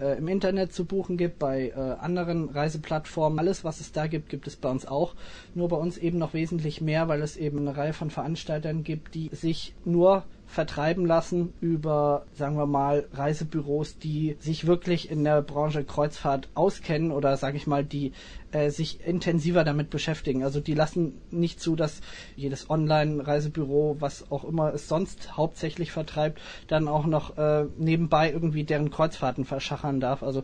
äh, 0.00 0.18
im 0.18 0.28
Internet 0.28 0.72
zu 0.72 0.84
buchen 0.84 1.16
gibt, 1.16 1.38
bei 1.38 1.68
äh, 1.68 1.74
anderen 1.74 2.48
Reiseplattformen. 2.48 3.38
Alles, 3.38 3.64
was 3.64 3.80
es 3.80 3.92
da 3.92 4.06
gibt, 4.06 4.28
gibt 4.28 4.46
es 4.46 4.56
bei 4.56 4.69
uns 4.70 4.86
auch. 4.86 5.14
Nur 5.54 5.68
bei 5.68 5.76
uns 5.76 5.98
eben 5.98 6.18
noch 6.18 6.34
wesentlich 6.34 6.80
mehr, 6.80 7.08
weil 7.08 7.22
es 7.22 7.36
eben 7.36 7.58
eine 7.58 7.76
Reihe 7.76 7.92
von 7.92 8.10
Veranstaltern 8.10 8.84
gibt, 8.84 9.14
die 9.14 9.30
sich 9.32 9.74
nur 9.84 10.24
vertreiben 10.50 11.06
lassen 11.06 11.52
über, 11.60 12.26
sagen 12.34 12.56
wir 12.56 12.66
mal, 12.66 13.06
Reisebüros, 13.12 13.98
die 13.98 14.36
sich 14.40 14.66
wirklich 14.66 15.08
in 15.08 15.22
der 15.22 15.42
Branche 15.42 15.84
Kreuzfahrt 15.84 16.48
auskennen 16.54 17.12
oder, 17.12 17.36
sage 17.36 17.56
ich 17.56 17.68
mal, 17.68 17.84
die 17.84 18.12
äh, 18.50 18.70
sich 18.70 19.06
intensiver 19.06 19.62
damit 19.62 19.90
beschäftigen. 19.90 20.42
Also 20.42 20.58
die 20.58 20.74
lassen 20.74 21.20
nicht 21.30 21.60
zu, 21.60 21.76
dass 21.76 22.00
jedes 22.34 22.68
Online-Reisebüro, 22.68 23.98
was 24.00 24.32
auch 24.32 24.42
immer 24.42 24.74
es 24.74 24.88
sonst 24.88 25.36
hauptsächlich 25.36 25.92
vertreibt, 25.92 26.40
dann 26.66 26.88
auch 26.88 27.06
noch 27.06 27.38
äh, 27.38 27.66
nebenbei 27.78 28.32
irgendwie 28.32 28.64
deren 28.64 28.90
Kreuzfahrten 28.90 29.44
verschachern 29.44 30.00
darf. 30.00 30.24
Also 30.24 30.42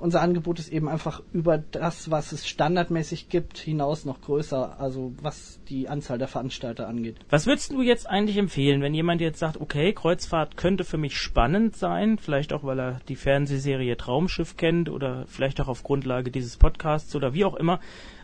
unser 0.00 0.20
Angebot 0.20 0.58
ist 0.58 0.72
eben 0.72 0.88
einfach 0.88 1.22
über 1.32 1.58
das, 1.58 2.10
was 2.10 2.32
es 2.32 2.48
standardmäßig 2.48 3.28
gibt, 3.28 3.58
hinaus 3.58 4.04
noch 4.04 4.20
größer, 4.20 4.80
also 4.80 5.12
was 5.20 5.60
die 5.68 5.88
Anzahl 5.88 6.18
der 6.18 6.28
Veranstalter 6.28 6.88
angeht. 6.88 7.16
Was 7.28 7.46
würdest 7.46 7.72
du 7.72 7.82
jetzt 7.82 8.08
eigentlich 8.08 8.36
empfehlen, 8.36 8.82
wenn 8.82 8.94
jemand 8.94 9.20
jetzt 9.20 9.38
sagt, 9.38 9.60
okay, 9.60 9.92
Kreuzfahrt 9.92 10.56
könnte 10.56 10.84
für 10.84 10.98
mich 10.98 11.16
spannend 11.16 11.76
sein, 11.76 12.18
vielleicht 12.18 12.52
auch, 12.52 12.64
weil 12.64 12.80
er 12.80 13.00
die 13.08 13.16
Fernsehserie 13.16 13.96
Traumschiff 13.96 14.56
kennt 14.56 14.88
oder 14.88 15.24
vielleicht 15.26 15.60
auch 15.60 15.68
auf 15.68 15.82
Grundlage 15.82 16.30
dieses 16.30 16.56
Podcasts 16.56 17.14
oder 17.14 17.34
wie 17.34 17.44
auch 17.44 17.54
immer. 17.54 17.80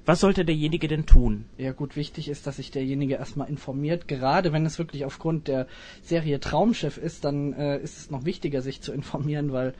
Was 0.06 0.20
sollte 0.20 0.44
derjenige 0.44 0.86
denn 0.86 1.04
tun? 1.04 1.46
Ja 1.58 1.72
gut, 1.72 1.96
wichtig 1.96 2.28
ist, 2.28 2.46
dass 2.46 2.56
sich 2.56 2.70
derjenige 2.70 3.14
erstmal 3.14 3.48
informiert. 3.48 4.06
Gerade 4.06 4.52
wenn 4.52 4.64
es 4.64 4.78
wirklich 4.78 5.04
aufgrund 5.04 5.48
der 5.48 5.66
Serie 6.00 6.38
Traumschiff 6.38 6.96
ist, 6.96 7.24
dann 7.24 7.52
äh, 7.54 7.78
ist 7.80 7.98
es 7.98 8.10
noch 8.10 8.24
wichtiger, 8.24 8.62
sich 8.62 8.80
zu 8.80 8.92
informieren, 8.92 9.52
weil 9.52 9.74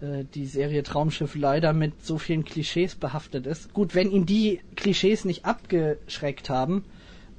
die 0.00 0.46
Serie 0.46 0.82
Traumschiff 0.82 1.34
leider 1.34 1.72
mit 1.72 2.04
so 2.04 2.18
vielen 2.18 2.44
Klischees 2.44 2.94
behaftet 2.94 3.46
ist. 3.46 3.72
Gut, 3.74 3.94
wenn 3.94 4.10
ihn 4.10 4.26
die 4.26 4.60
Klischees 4.76 5.24
nicht 5.24 5.44
abgeschreckt 5.44 6.50
haben, 6.50 6.84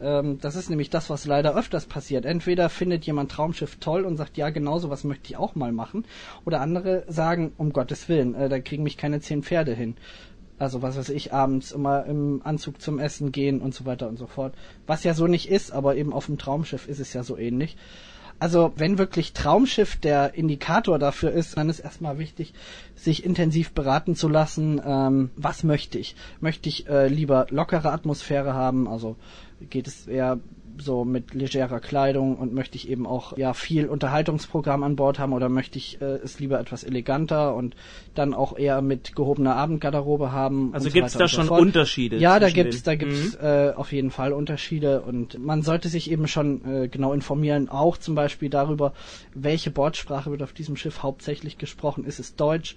ähm, 0.01 0.39
das 0.41 0.55
ist 0.55 0.69
nämlich 0.69 0.89
das, 0.89 1.09
was 1.09 1.25
leider 1.25 1.55
öfters 1.55 1.85
passiert. 1.85 2.25
Entweder 2.25 2.69
findet 2.69 3.05
jemand 3.05 3.31
Traumschiff 3.31 3.77
toll 3.77 4.05
und 4.05 4.17
sagt, 4.17 4.37
ja, 4.37 4.49
genau 4.49 4.79
so 4.79 4.89
was 4.89 5.03
möchte 5.03 5.27
ich 5.27 5.37
auch 5.37 5.55
mal 5.55 5.71
machen. 5.71 6.05
Oder 6.45 6.61
andere 6.61 7.03
sagen, 7.07 7.51
um 7.57 7.73
Gottes 7.73 8.09
Willen, 8.09 8.35
äh, 8.35 8.49
da 8.49 8.59
kriegen 8.59 8.83
mich 8.83 8.97
keine 8.97 9.19
zehn 9.21 9.43
Pferde 9.43 9.73
hin. 9.73 9.95
Also 10.57 10.81
was 10.81 10.97
weiß 10.97 11.09
ich, 11.09 11.33
abends 11.33 11.71
immer 11.71 12.05
im 12.05 12.41
Anzug 12.43 12.81
zum 12.81 12.99
Essen 12.99 13.31
gehen 13.31 13.61
und 13.61 13.73
so 13.73 13.85
weiter 13.85 14.09
und 14.09 14.17
so 14.17 14.27
fort. 14.27 14.53
Was 14.87 15.05
ja 15.05 15.13
so 15.13 15.27
nicht 15.27 15.49
ist, 15.49 15.71
aber 15.71 15.95
eben 15.95 16.11
auf 16.11 16.25
dem 16.25 16.37
Traumschiff 16.37 16.87
ist 16.87 16.99
es 16.99 17.13
ja 17.13 17.23
so 17.23 17.37
ähnlich. 17.37 17.77
Also 18.39 18.71
wenn 18.77 18.97
wirklich 18.97 19.33
Traumschiff 19.33 19.97
der 19.97 20.33
Indikator 20.33 20.97
dafür 20.97 21.31
ist, 21.31 21.57
dann 21.57 21.69
ist 21.69 21.79
erstmal 21.79 22.19
wichtig, 22.19 22.53
sich 22.95 23.25
intensiv 23.25 23.71
beraten 23.71 24.15
zu 24.15 24.29
lassen, 24.29 24.81
ähm, 24.85 25.29
was 25.35 25.63
möchte 25.63 25.99
ich? 25.99 26.15
Möchte 26.39 26.69
ich 26.69 26.87
äh, 26.87 27.07
lieber 27.07 27.47
lockere 27.49 27.91
Atmosphäre 27.91 28.53
haben? 28.53 28.87
Also 28.87 29.17
geht 29.69 29.87
es 29.87 30.07
eher 30.07 30.39
so 30.81 31.05
mit 31.05 31.33
legerer 31.33 31.79
Kleidung 31.79 32.35
und 32.37 32.53
möchte 32.53 32.75
ich 32.75 32.89
eben 32.89 33.05
auch 33.05 33.37
ja 33.37 33.53
viel 33.53 33.87
Unterhaltungsprogramm 33.87 34.83
an 34.83 34.95
Bord 34.95 35.19
haben 35.19 35.33
oder 35.33 35.49
möchte 35.49 35.77
ich 35.77 36.01
äh, 36.01 36.05
es 36.05 36.39
lieber 36.39 36.59
etwas 36.59 36.83
eleganter 36.83 37.55
und 37.55 37.75
dann 38.15 38.33
auch 38.33 38.57
eher 38.57 38.81
mit 38.81 39.15
gehobener 39.15 39.55
Abendgarderobe 39.55 40.31
haben. 40.31 40.73
Also 40.73 40.89
gibt 40.89 41.07
es 41.07 41.13
da 41.13 41.27
schon 41.27 41.47
so 41.47 41.55
Unterschiede? 41.55 42.17
Ja, 42.17 42.39
da 42.39 42.49
gibt's 42.49 42.83
da 42.83 42.95
gibt's 42.95 43.33
mhm. 43.33 43.45
äh, 43.45 43.71
auf 43.71 43.91
jeden 43.91 44.11
Fall 44.11 44.33
Unterschiede 44.33 45.01
und 45.01 45.39
man 45.39 45.61
sollte 45.61 45.89
sich 45.89 46.11
eben 46.11 46.27
schon 46.27 46.65
äh, 46.65 46.87
genau 46.87 47.13
informieren, 47.13 47.69
auch 47.69 47.97
zum 47.97 48.15
Beispiel 48.15 48.49
darüber, 48.49 48.93
welche 49.33 49.71
Bordsprache 49.71 50.31
wird 50.31 50.43
auf 50.43 50.53
diesem 50.53 50.75
Schiff 50.75 51.03
hauptsächlich 51.03 51.57
gesprochen. 51.57 52.05
Ist 52.05 52.19
es 52.19 52.35
Deutsch? 52.35 52.75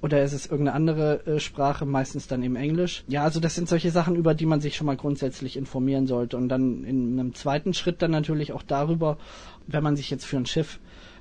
Oder 0.00 0.22
ist 0.22 0.32
es 0.32 0.46
irgendeine 0.46 0.76
andere 0.76 1.26
äh, 1.26 1.40
Sprache, 1.40 1.86
meistens 1.86 2.26
dann 2.26 2.42
eben 2.42 2.56
Englisch. 2.56 3.04
Ja, 3.08 3.24
also 3.24 3.40
das 3.40 3.54
sind 3.54 3.68
solche 3.68 3.90
Sachen, 3.90 4.16
über 4.16 4.34
die 4.34 4.46
man 4.46 4.60
sich 4.60 4.76
schon 4.76 4.86
mal 4.86 4.96
grundsätzlich 4.96 5.56
informieren 5.56 6.06
sollte. 6.06 6.36
Und 6.36 6.48
dann 6.48 6.84
in 6.84 7.18
einem 7.18 7.34
zweiten 7.34 7.72
Schritt 7.72 8.02
dann 8.02 8.10
natürlich 8.10 8.52
auch 8.52 8.62
darüber, 8.62 9.16
wenn 9.66 9.82
man 9.82 9.96
sich 9.96 10.10
jetzt 10.10 10.26
für 10.26 10.36
ein 10.36 10.46
Schiff 10.46 10.78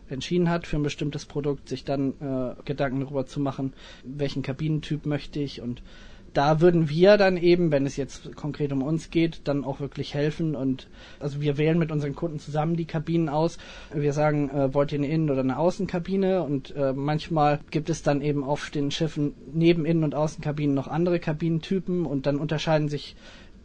entschieden 0.10 0.50
hat, 0.50 0.68
für 0.68 0.75
ein 0.77 0.84
bestimmtes 0.84 1.25
Produkt, 1.25 1.70
sich 1.70 1.86
dann 1.86 2.13
äh, 2.20 2.56
Gedanken 2.65 3.00
darüber 3.01 3.25
zu 3.25 3.39
machen, 3.39 3.74
welchen 4.03 4.44
Kabinentyp 4.44 5.06
möchte 5.06 5.39
ich 5.39 5.62
und 5.62 5.82
da 6.34 6.62
würden 6.62 6.90
wir 6.90 7.18
dann 7.18 7.38
eben, 7.38 7.72
wenn 7.72 7.86
es 7.86 7.96
jetzt 7.96 8.36
konkret 8.36 8.72
um 8.72 8.82
uns 8.82 9.10
geht, 9.12 9.42
dann 9.46 9.63
auch 9.63 9.80
wirklich 9.80 10.13
helfen 10.13 10.56
und 10.56 10.88
also 11.20 11.42
wir 11.42 11.58
wählen 11.58 11.78
mit 11.78 11.92
unseren 11.92 12.16
Kunden 12.16 12.40
zusammen 12.40 12.75
die 12.75 12.86
Kabinen 12.86 13.30
aus. 13.30 13.58
Wir 13.94 14.13
sagen, 14.13 14.50
äh, 14.50 14.74
wollt 14.74 14.92
ihr 14.92 15.00
eine 15.00 15.08
Innen- 15.08 15.30
oder 15.30 15.42
eine 15.42 15.58
Außenkabine 15.58 16.44
und 16.44 16.75
äh, 16.75 16.94
manchmal 16.94 17.60
gibt 17.72 17.90
es 17.90 18.04
dann 18.04 18.22
eben 18.22 18.44
auf 18.44 18.70
den 18.70 18.92
Schiffen 18.92 19.34
neben 19.54 19.86
Innen- 19.86 20.04
und 20.04 20.16
Außenkabinen 20.16 20.75
noch 20.75 20.88
andere 20.88 21.20
Kabinentypen 21.20 22.06
und 22.06 22.25
dann 22.25 22.38
unterscheiden 22.38 22.90
sich 22.90 23.16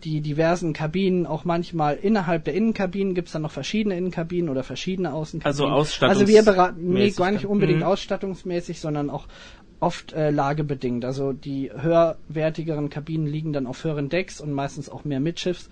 die 0.04 0.20
diversen 0.20 0.72
Kabinen 0.72 1.26
auch 1.26 1.44
manchmal 1.44 1.96
innerhalb 1.96 2.44
der 2.44 2.54
Innenkabinen 2.54 3.14
gibt 3.14 3.28
es 3.28 3.32
dann 3.32 3.42
noch 3.42 3.50
verschiedene 3.50 3.96
Innenkabinen 3.96 4.48
oder 4.48 4.62
verschiedene 4.62 5.12
Außenkabinen. 5.12 5.46
Also 5.46 5.66
Ausstattungs 5.66 6.20
Also 6.20 6.32
wir 6.32 6.42
beraten 6.44 6.92
nee, 6.92 7.10
gar 7.10 7.32
nicht 7.32 7.46
unbedingt 7.46 7.80
mhm. 7.80 7.86
ausstattungsmäßig, 7.86 8.78
sondern 8.78 9.10
auch 9.10 9.26
oft 9.80 10.12
äh, 10.12 10.30
lagebedingt. 10.30 11.04
Also 11.04 11.32
die 11.32 11.70
höherwertigeren 11.72 12.90
Kabinen 12.90 13.26
liegen 13.26 13.52
dann 13.52 13.66
auf 13.66 13.84
höheren 13.84 14.08
Decks 14.08 14.40
und 14.40 14.52
meistens 14.52 14.88
auch 14.88 15.04
mehr 15.04 15.20
Mitschiffs. 15.20 15.68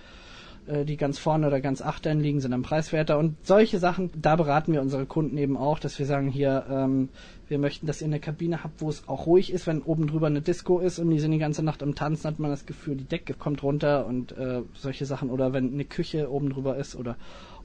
Äh, 0.66 0.84
die 0.84 0.96
ganz 0.96 1.18
vorne 1.18 1.46
oder 1.46 1.60
ganz 1.60 1.80
achtern 1.80 2.20
liegen, 2.20 2.40
sind 2.40 2.50
dann 2.50 2.62
preiswerter. 2.62 3.18
Und 3.18 3.36
solche 3.46 3.78
Sachen, 3.78 4.10
da 4.20 4.36
beraten 4.36 4.72
wir 4.72 4.80
unsere 4.80 5.06
Kunden 5.06 5.36
eben 5.38 5.56
auch, 5.56 5.78
dass 5.78 5.98
wir 5.98 6.06
sagen, 6.06 6.28
hier, 6.28 6.66
ähm, 6.68 7.08
wir 7.48 7.58
möchten, 7.58 7.86
dass 7.86 8.00
ihr 8.00 8.06
eine 8.06 8.18
Kabine 8.18 8.64
habt, 8.64 8.80
wo 8.80 8.88
es 8.88 9.08
auch 9.08 9.26
ruhig 9.26 9.52
ist, 9.52 9.66
wenn 9.66 9.82
oben 9.82 10.08
drüber 10.08 10.26
eine 10.26 10.40
Disco 10.40 10.80
ist 10.80 10.98
und 10.98 11.10
die 11.10 11.20
sind 11.20 11.30
die 11.30 11.38
ganze 11.38 11.62
Nacht 11.62 11.82
am 11.82 11.94
Tanzen, 11.94 12.28
hat 12.28 12.38
man 12.40 12.50
das 12.50 12.66
Gefühl, 12.66 12.96
die 12.96 13.04
Decke 13.04 13.34
kommt 13.34 13.62
runter 13.62 14.06
und 14.06 14.36
äh, 14.36 14.62
solche 14.74 15.06
Sachen. 15.06 15.30
Oder 15.30 15.52
wenn 15.52 15.72
eine 15.72 15.84
Küche 15.84 16.30
oben 16.30 16.50
drüber 16.50 16.76
ist 16.76 16.96
oder 16.96 17.16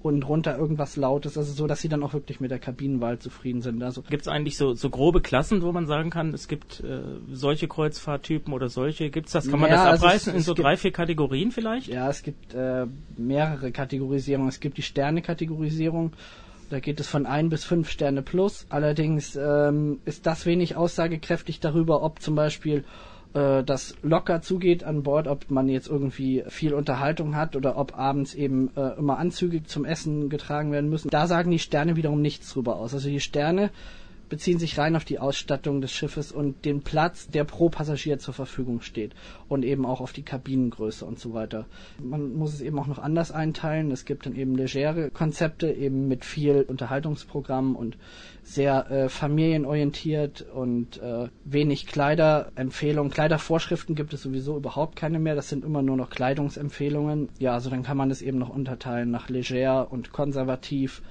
und 0.03 0.23
runter 0.27 0.57
irgendwas 0.57 0.95
Lautes, 0.95 1.37
also 1.37 1.53
so, 1.53 1.67
dass 1.67 1.81
sie 1.81 1.89
dann 1.89 2.03
auch 2.03 2.13
wirklich 2.13 2.39
mit 2.39 2.51
der 2.51 2.59
Kabinenwahl 2.59 3.19
zufrieden 3.19 3.61
sind. 3.61 3.83
Also 3.83 4.01
gibt 4.01 4.23
es 4.23 4.27
eigentlich 4.27 4.57
so, 4.57 4.73
so 4.73 4.89
grobe 4.89 5.21
Klassen, 5.21 5.61
wo 5.61 5.71
man 5.71 5.85
sagen 5.85 6.09
kann, 6.09 6.33
es 6.33 6.47
gibt 6.47 6.81
äh, 6.81 7.01
solche 7.31 7.67
Kreuzfahrttypen 7.67 8.53
oder 8.53 8.69
solche? 8.69 9.09
Gibt's 9.09 9.31
das? 9.31 9.49
Kann 9.49 9.59
man 9.59 9.69
ja, 9.69 9.91
das 9.91 10.01
abreißen 10.01 10.11
also 10.11 10.15
es, 10.15 10.27
es 10.27 10.33
in 10.33 10.41
so 10.41 10.53
drei, 10.53 10.77
vier 10.77 10.91
Kategorien 10.91 11.51
vielleicht? 11.51 11.87
Ja, 11.87 12.09
es 12.09 12.23
gibt 12.23 12.53
äh, 12.53 12.87
mehrere 13.17 13.71
Kategorisierungen. 13.71 14.49
Es 14.49 14.59
gibt 14.59 14.77
die 14.77 14.83
Sterne-Kategorisierung. 14.83 16.13
Da 16.69 16.79
geht 16.79 16.99
es 17.01 17.07
von 17.07 17.25
ein 17.25 17.49
bis 17.49 17.65
fünf 17.65 17.89
Sterne 17.89 18.21
plus. 18.21 18.65
Allerdings 18.69 19.35
ähm, 19.35 19.99
ist 20.05 20.25
das 20.25 20.45
wenig 20.45 20.77
aussagekräftig 20.77 21.59
darüber, 21.59 22.01
ob 22.01 22.21
zum 22.21 22.35
Beispiel 22.35 22.85
äh, 23.33 23.63
das 23.63 23.95
locker 24.01 24.41
zugeht 24.41 24.83
an 24.83 25.03
Bord, 25.03 25.27
ob 25.27 25.49
man 25.49 25.69
jetzt 25.69 25.87
irgendwie 25.87 26.43
viel 26.47 26.73
Unterhaltung 26.73 27.35
hat 27.35 27.55
oder 27.55 27.77
ob 27.77 27.97
abends 27.97 28.33
eben 28.33 28.71
äh, 28.75 28.97
immer 28.97 29.17
Anzüge 29.17 29.63
zum 29.63 29.85
Essen 29.85 30.29
getragen 30.29 30.71
werden 30.71 30.89
müssen. 30.89 31.09
Da 31.09 31.27
sagen 31.27 31.51
die 31.51 31.59
Sterne 31.59 31.95
wiederum 31.95 32.21
nichts 32.21 32.51
drüber 32.53 32.75
aus. 32.75 32.93
Also 32.93 33.09
die 33.09 33.19
Sterne 33.19 33.71
beziehen 34.31 34.59
sich 34.59 34.77
rein 34.77 34.95
auf 34.95 35.03
die 35.03 35.19
Ausstattung 35.19 35.81
des 35.81 35.91
Schiffes 35.91 36.31
und 36.31 36.63
den 36.63 36.81
Platz, 36.81 37.27
der 37.27 37.43
pro 37.43 37.67
Passagier 37.67 38.17
zur 38.17 38.33
Verfügung 38.33 38.79
steht 38.79 39.13
und 39.49 39.65
eben 39.65 39.85
auch 39.85 39.99
auf 39.99 40.13
die 40.13 40.23
Kabinengröße 40.23 41.05
und 41.05 41.19
so 41.19 41.33
weiter. 41.33 41.65
Man 42.01 42.33
muss 42.33 42.53
es 42.53 42.61
eben 42.61 42.79
auch 42.79 42.87
noch 42.87 42.97
anders 42.97 43.33
einteilen. 43.33 43.91
Es 43.91 44.05
gibt 44.05 44.25
dann 44.25 44.35
eben 44.37 44.55
legere 44.55 45.11
Konzepte 45.11 45.69
eben 45.69 46.07
mit 46.07 46.23
viel 46.23 46.61
Unterhaltungsprogramm 46.61 47.75
und 47.75 47.97
sehr 48.41 48.89
äh, 48.89 49.09
familienorientiert 49.09 50.43
und 50.53 51.01
äh, 51.01 51.27
wenig 51.43 51.85
Kleiderempfehlungen. 51.85 53.11
Kleidervorschriften 53.11 53.95
gibt 53.95 54.13
es 54.13 54.21
sowieso 54.21 54.55
überhaupt 54.55 54.95
keine 54.95 55.19
mehr. 55.19 55.35
Das 55.35 55.49
sind 55.49 55.65
immer 55.65 55.81
nur 55.81 55.97
noch 55.97 56.09
Kleidungsempfehlungen. 56.09 57.27
Ja, 57.37 57.53
also 57.53 57.69
dann 57.69 57.83
kann 57.83 57.97
man 57.97 58.09
es 58.09 58.21
eben 58.21 58.37
noch 58.37 58.49
unterteilen 58.49 59.11
nach 59.11 59.27
leger 59.27 59.91
und 59.91 60.13
konservativ 60.13 61.01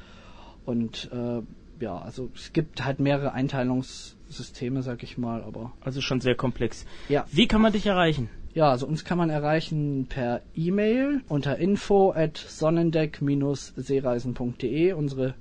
und 0.65 1.11
äh, 1.12 1.43
ja, 1.81 1.99
also 1.99 2.31
es 2.35 2.53
gibt 2.53 2.85
halt 2.85 3.01
mehrere 3.01 3.33
Einteilungssysteme, 3.33 4.83
sag 4.83 5.03
ich 5.03 5.19
mal, 5.19 5.43
aber. 5.43 5.73
Also 5.81 6.01
schon 6.01 6.21
sehr 6.21 6.35
komplex. 6.35 6.87
Ja. 7.09 7.27
Wie 7.31 7.49
kann 7.49 7.61
man 7.61 7.73
dich 7.73 7.87
erreichen? 7.87 8.29
Ja, 8.53 8.69
also 8.71 8.87
uns 8.87 9.05
kann 9.05 9.19
man 9.19 9.31
erreichen 9.31 10.07
per 10.09 10.43
E-Mail 10.57 11.23
unter 11.29 11.59
info 11.59 12.11
at 12.13 12.37
sonnendeck-seereisen.de, 12.37 14.93
unsere 14.93 15.35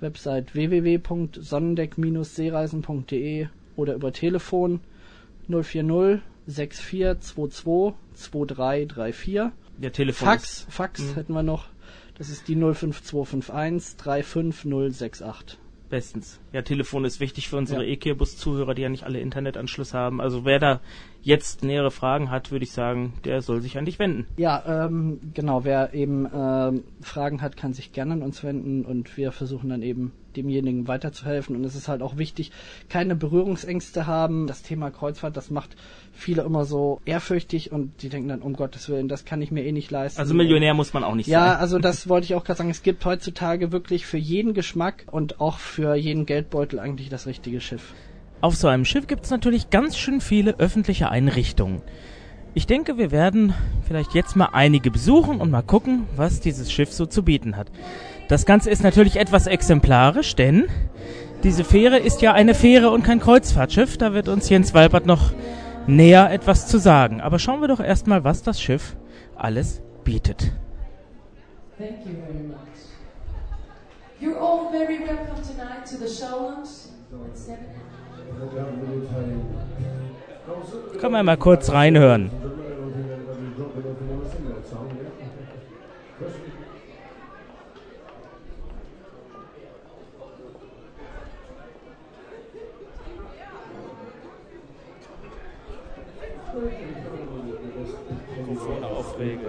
Website 0.00 0.54
www.sonnendeck-seereisen.de 0.54 3.48
oder 3.76 3.94
über 3.94 4.12
Telefon 4.12 4.80
040 5.48 6.22
6422 6.46 7.94
2334. 8.14 9.50
Der 9.76 9.92
Telefon 9.92 10.28
Fax, 10.28 10.66
Fax 10.68 11.00
mhm. 11.00 11.14
hätten 11.14 11.34
wir 11.34 11.42
noch. 11.42 11.66
Das 12.20 12.28
ist 12.28 12.48
die 12.48 12.54
05251 12.54 13.96
35068. 13.96 15.58
Bestens. 15.88 16.38
Ja, 16.52 16.60
Telefon 16.60 17.06
ist 17.06 17.18
wichtig 17.18 17.48
für 17.48 17.56
unsere 17.56 17.86
ja. 17.86 17.96
E-Bus-Zuhörer, 17.98 18.74
die 18.74 18.82
ja 18.82 18.90
nicht 18.90 19.04
alle 19.04 19.20
Internetanschluss 19.20 19.94
haben. 19.94 20.20
Also 20.20 20.44
wer 20.44 20.58
da 20.58 20.80
jetzt 21.22 21.64
nähere 21.64 21.90
Fragen 21.90 22.30
hat, 22.30 22.50
würde 22.50 22.64
ich 22.64 22.72
sagen, 22.72 23.12
der 23.24 23.42
soll 23.42 23.60
sich 23.60 23.78
an 23.78 23.84
dich 23.84 23.98
wenden. 23.98 24.26
Ja, 24.36 24.86
ähm, 24.86 25.20
genau. 25.34 25.64
Wer 25.64 25.94
eben 25.94 26.26
ähm, 26.34 26.84
Fragen 27.00 27.42
hat, 27.42 27.56
kann 27.56 27.72
sich 27.72 27.92
gerne 27.92 28.14
an 28.14 28.22
uns 28.22 28.42
wenden 28.42 28.84
und 28.84 29.16
wir 29.16 29.32
versuchen 29.32 29.70
dann 29.70 29.82
eben 29.82 30.12
demjenigen 30.36 30.86
weiterzuhelfen. 30.88 31.56
Und 31.56 31.64
es 31.64 31.74
ist 31.74 31.88
halt 31.88 32.02
auch 32.02 32.16
wichtig, 32.16 32.52
keine 32.88 33.16
Berührungsängste 33.16 34.06
haben. 34.06 34.46
Das 34.46 34.62
Thema 34.62 34.90
Kreuzfahrt, 34.90 35.36
das 35.36 35.50
macht 35.50 35.76
viele 36.12 36.42
immer 36.42 36.64
so 36.64 37.00
ehrfürchtig 37.04 37.72
und 37.72 38.02
die 38.02 38.08
denken 38.08 38.28
dann, 38.28 38.42
um 38.42 38.54
Gottes 38.54 38.88
Willen, 38.88 39.08
das 39.08 39.24
kann 39.24 39.42
ich 39.42 39.50
mir 39.50 39.64
eh 39.64 39.72
nicht 39.72 39.90
leisten. 39.90 40.20
Also 40.20 40.34
Millionär 40.34 40.74
muss 40.74 40.92
man 40.92 41.04
auch 41.04 41.14
nicht 41.14 41.26
ja, 41.26 41.40
sein. 41.40 41.48
Ja, 41.48 41.56
also 41.56 41.78
das 41.78 42.08
wollte 42.08 42.26
ich 42.26 42.34
auch 42.34 42.44
gerade 42.44 42.58
sagen. 42.58 42.70
Es 42.70 42.82
gibt 42.82 43.04
heutzutage 43.04 43.72
wirklich 43.72 44.06
für 44.06 44.18
jeden 44.18 44.54
Geschmack 44.54 45.04
und 45.10 45.40
auch 45.40 45.58
für 45.58 45.94
jeden 45.94 46.26
Geldbeutel 46.26 46.78
eigentlich 46.78 47.08
das 47.08 47.26
richtige 47.26 47.60
Schiff. 47.60 47.92
Auf 48.40 48.56
so 48.56 48.68
einem 48.68 48.86
Schiff 48.86 49.06
gibt 49.06 49.24
es 49.24 49.30
natürlich 49.30 49.68
ganz 49.68 49.98
schön 49.98 50.22
viele 50.22 50.58
öffentliche 50.58 51.10
Einrichtungen. 51.10 51.82
Ich 52.54 52.66
denke, 52.66 52.96
wir 52.96 53.10
werden 53.10 53.54
vielleicht 53.86 54.14
jetzt 54.14 54.34
mal 54.34 54.48
einige 54.52 54.90
besuchen 54.90 55.40
und 55.40 55.50
mal 55.50 55.62
gucken, 55.62 56.06
was 56.16 56.40
dieses 56.40 56.72
Schiff 56.72 56.90
so 56.92 57.04
zu 57.04 57.22
bieten 57.22 57.56
hat. 57.56 57.70
Das 58.28 58.46
Ganze 58.46 58.70
ist 58.70 58.82
natürlich 58.82 59.16
etwas 59.16 59.46
exemplarisch, 59.46 60.36
denn 60.36 60.68
diese 61.42 61.64
Fähre 61.64 61.98
ist 61.98 62.22
ja 62.22 62.32
eine 62.32 62.54
Fähre 62.54 62.90
und 62.90 63.02
kein 63.02 63.20
Kreuzfahrtschiff. 63.20 63.98
Da 63.98 64.14
wird 64.14 64.28
uns 64.28 64.48
Jens 64.48 64.72
Walbert 64.72 65.04
noch 65.04 65.32
näher 65.86 66.30
etwas 66.32 66.66
zu 66.66 66.78
sagen. 66.78 67.20
Aber 67.20 67.38
schauen 67.38 67.60
wir 67.60 67.68
doch 67.68 67.80
erstmal, 67.80 68.24
was 68.24 68.42
das 68.42 68.60
Schiff 68.60 68.96
alles 69.36 69.82
bietet. 70.02 70.50
Thank 71.78 72.06
you 72.06 72.12
very 72.26 72.46
much. 72.46 72.56
You're 74.20 74.38
all 74.38 74.70
very 74.70 74.98
welcome 74.98 75.42
tonight 75.42 75.84
to 75.86 75.96
the 75.96 76.08
Showlands 76.08 76.90
Können 81.00 81.14
wir 81.14 81.22
mal 81.22 81.36
kurz 81.36 81.70
reinhören. 81.70 82.30
Mikrofone 98.36 98.86
aufregen. 98.86 99.40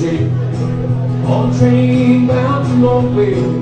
Shake 0.00 0.49
on 1.30 1.56
train 1.58 2.26
bound 2.26 2.66
to 2.66 2.76
Northville. 2.76 3.52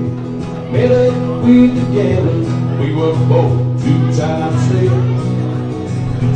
Met 0.73 0.91
up 0.91 1.45
with 1.45 1.75
the 1.75 1.85
galley, 1.95 2.45
we 2.81 2.95
were 2.95 3.15
both 3.29 3.83
too 3.83 4.13
tired 4.17 4.53
to 4.53 4.59
stay. 4.67 5.29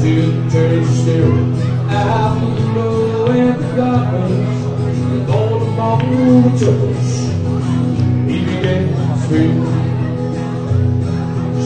Two 0.03 0.51
turns 0.51 0.89
staring 1.03 1.53
out 1.91 2.41
the 2.41 2.47
window 2.47 3.27
at 3.31 3.59
the 3.59 3.77
gardens. 3.77 4.67
And 5.13 5.31
all 5.31 5.59
the 5.59 6.59
took 6.59 6.81
us. 6.97 7.13
He 8.31 8.45
began 8.45 8.83
to 8.89 9.19
scream. 9.23 9.57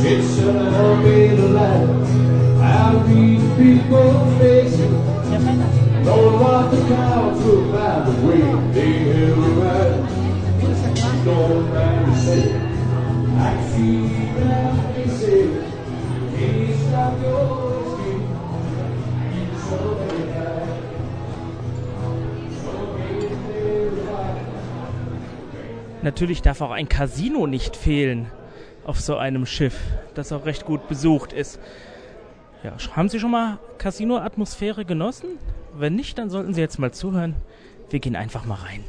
Shit, 0.02 0.22
son, 0.24 0.74
I'll 0.74 1.02
be 1.02 1.28
the 1.28 1.48
light. 1.48 2.06
I'll 2.62 3.00
be 3.06 3.36
the 3.36 3.48
people's 3.56 4.38
faces. 4.38 5.05
Natürlich 26.06 26.40
darf 26.40 26.60
auch 26.60 26.70
ein 26.70 26.88
Casino 26.88 27.48
nicht 27.48 27.74
fehlen 27.74 28.30
auf 28.84 29.00
so 29.00 29.16
einem 29.16 29.44
Schiff, 29.44 29.76
das 30.14 30.30
auch 30.30 30.46
recht 30.46 30.64
gut 30.64 30.86
besucht 30.86 31.32
ist. 31.32 31.58
Ja, 32.62 32.74
haben 32.94 33.08
Sie 33.08 33.18
schon 33.18 33.32
mal 33.32 33.58
Casino-Atmosphäre 33.78 34.84
genossen? 34.84 35.30
Wenn 35.74 35.96
nicht, 35.96 36.16
dann 36.16 36.30
sollten 36.30 36.54
Sie 36.54 36.60
jetzt 36.60 36.78
mal 36.78 36.92
zuhören. 36.92 37.34
Wir 37.90 37.98
gehen 37.98 38.14
einfach 38.14 38.44
mal 38.44 38.54
rein. 38.54 38.84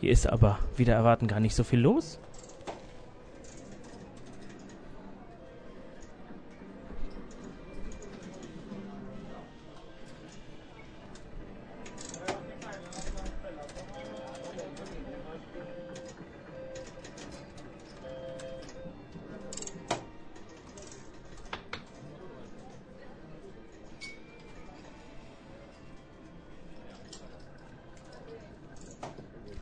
Hier 0.00 0.10
ist 0.10 0.26
aber 0.26 0.58
wieder 0.78 0.94
erwarten 0.94 1.26
gar 1.26 1.40
nicht 1.40 1.54
so 1.54 1.62
viel 1.62 1.80
los. 1.80 2.18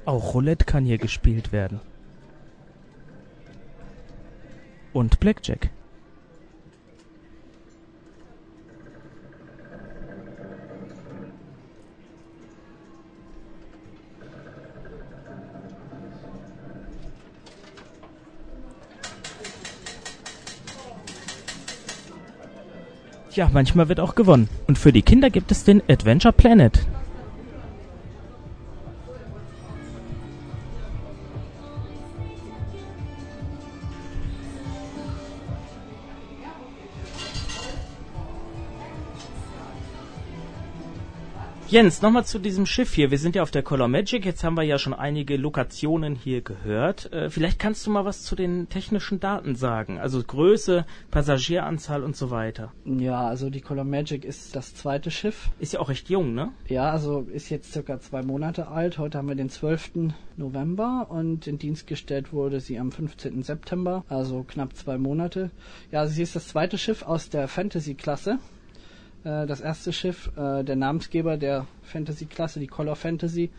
Auch 0.07 0.35
Roulette 0.35 0.65
kann 0.65 0.85
hier 0.85 0.99
gespielt 0.99 1.51
werden. 1.51 1.81
Und 4.93 5.19
Blackjack. 5.19 5.71
Ja, 23.33 23.51
manchmal 23.53 23.89
wird 23.89 24.01
auch 24.01 24.15
gewonnen. 24.15 24.49
Und 24.67 24.79
für 24.79 24.93
die 24.93 25.03
Kinder 25.03 25.29
gibt 25.31 25.51
es 25.51 25.65
den 25.65 25.83
Adventure 25.91 26.33
Planet. 26.33 26.87
Jens, 41.77 42.01
nochmal 42.01 42.25
zu 42.25 42.39
diesem 42.39 42.65
Schiff 42.65 42.95
hier. 42.95 43.11
Wir 43.11 43.19
sind 43.19 43.37
ja 43.37 43.43
auf 43.43 43.51
der 43.51 43.63
Color 43.63 43.89
Magic. 43.89 44.25
Jetzt 44.25 44.43
haben 44.43 44.57
wir 44.57 44.63
ja 44.63 44.79
schon 44.79 44.95
einige 44.95 45.37
Lokationen 45.37 46.15
hier 46.15 46.41
gehört. 46.41 47.13
Äh, 47.13 47.29
vielleicht 47.29 47.59
kannst 47.59 47.87
du 47.87 47.91
mal 47.91 48.07
was 48.07 48.23
zu 48.23 48.35
den 48.35 48.71
technischen 48.71 49.21
Daten 49.21 49.57
sagen. 49.57 49.99
Also 49.99 50.23
Größe, 50.23 50.87
Passagieranzahl 51.11 52.03
und 52.03 52.17
so 52.17 52.31
weiter. 52.31 52.73
Ja, 52.87 53.27
also 53.27 53.51
die 53.51 53.61
Color 53.61 53.85
Magic 53.85 54.25
ist 54.25 54.57
das 54.57 54.75
zweite 54.75 55.11
Schiff. 55.11 55.51
Ist 55.59 55.75
ja 55.75 55.81
auch 55.81 55.91
recht 55.91 56.09
jung, 56.09 56.33
ne? 56.33 56.49
Ja, 56.67 56.91
also 56.91 57.27
ist 57.31 57.51
jetzt 57.51 57.75
circa 57.75 58.01
zwei 58.01 58.23
Monate 58.23 58.69
alt. 58.69 58.97
Heute 58.97 59.19
haben 59.19 59.29
wir 59.29 59.35
den 59.35 59.51
12. 59.51 60.15
November 60.39 61.09
und 61.11 61.47
in 61.47 61.59
Dienst 61.59 61.87
gestellt 61.87 62.33
wurde 62.33 62.61
sie 62.61 62.79
am 62.79 62.91
15. 62.91 63.43
September, 63.43 64.03
also 64.09 64.45
knapp 64.49 64.75
zwei 64.77 64.97
Monate. 64.97 65.51
Ja, 65.93 66.07
sie 66.07 66.23
ist 66.23 66.37
das 66.37 66.49
zweite 66.49 66.79
Schiff 66.79 67.03
aus 67.03 67.29
der 67.29 67.49
Fantasy-Klasse. 67.49 68.39
Äh, 69.27 69.47
das 69.47 69.61
erste 69.61 69.93
Schiff, 69.93 70.31
äh, 70.37 70.63
der 70.63 70.77
Namensgeber 70.77 71.37
der 71.37 71.67
Fantasy-Klasse, 71.83 72.61
die 72.61 72.69
Color 72.69 72.97
Fantasy, 72.97 73.51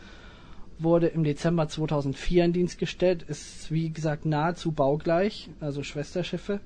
wurde 0.80 1.08
im 1.08 1.23
Dezember 1.23 1.67
2004 1.67 2.45
in 2.45 2.53
Dienst 2.53 2.80
gestellt, 2.80 3.23
ist 3.23 3.71
wie 3.71 3.91
gesagt 3.91 4.25
nahezu 4.25 4.71
baugleich, 4.71 5.49
also 5.60 5.84
Schwesterschiffe. 5.84 6.62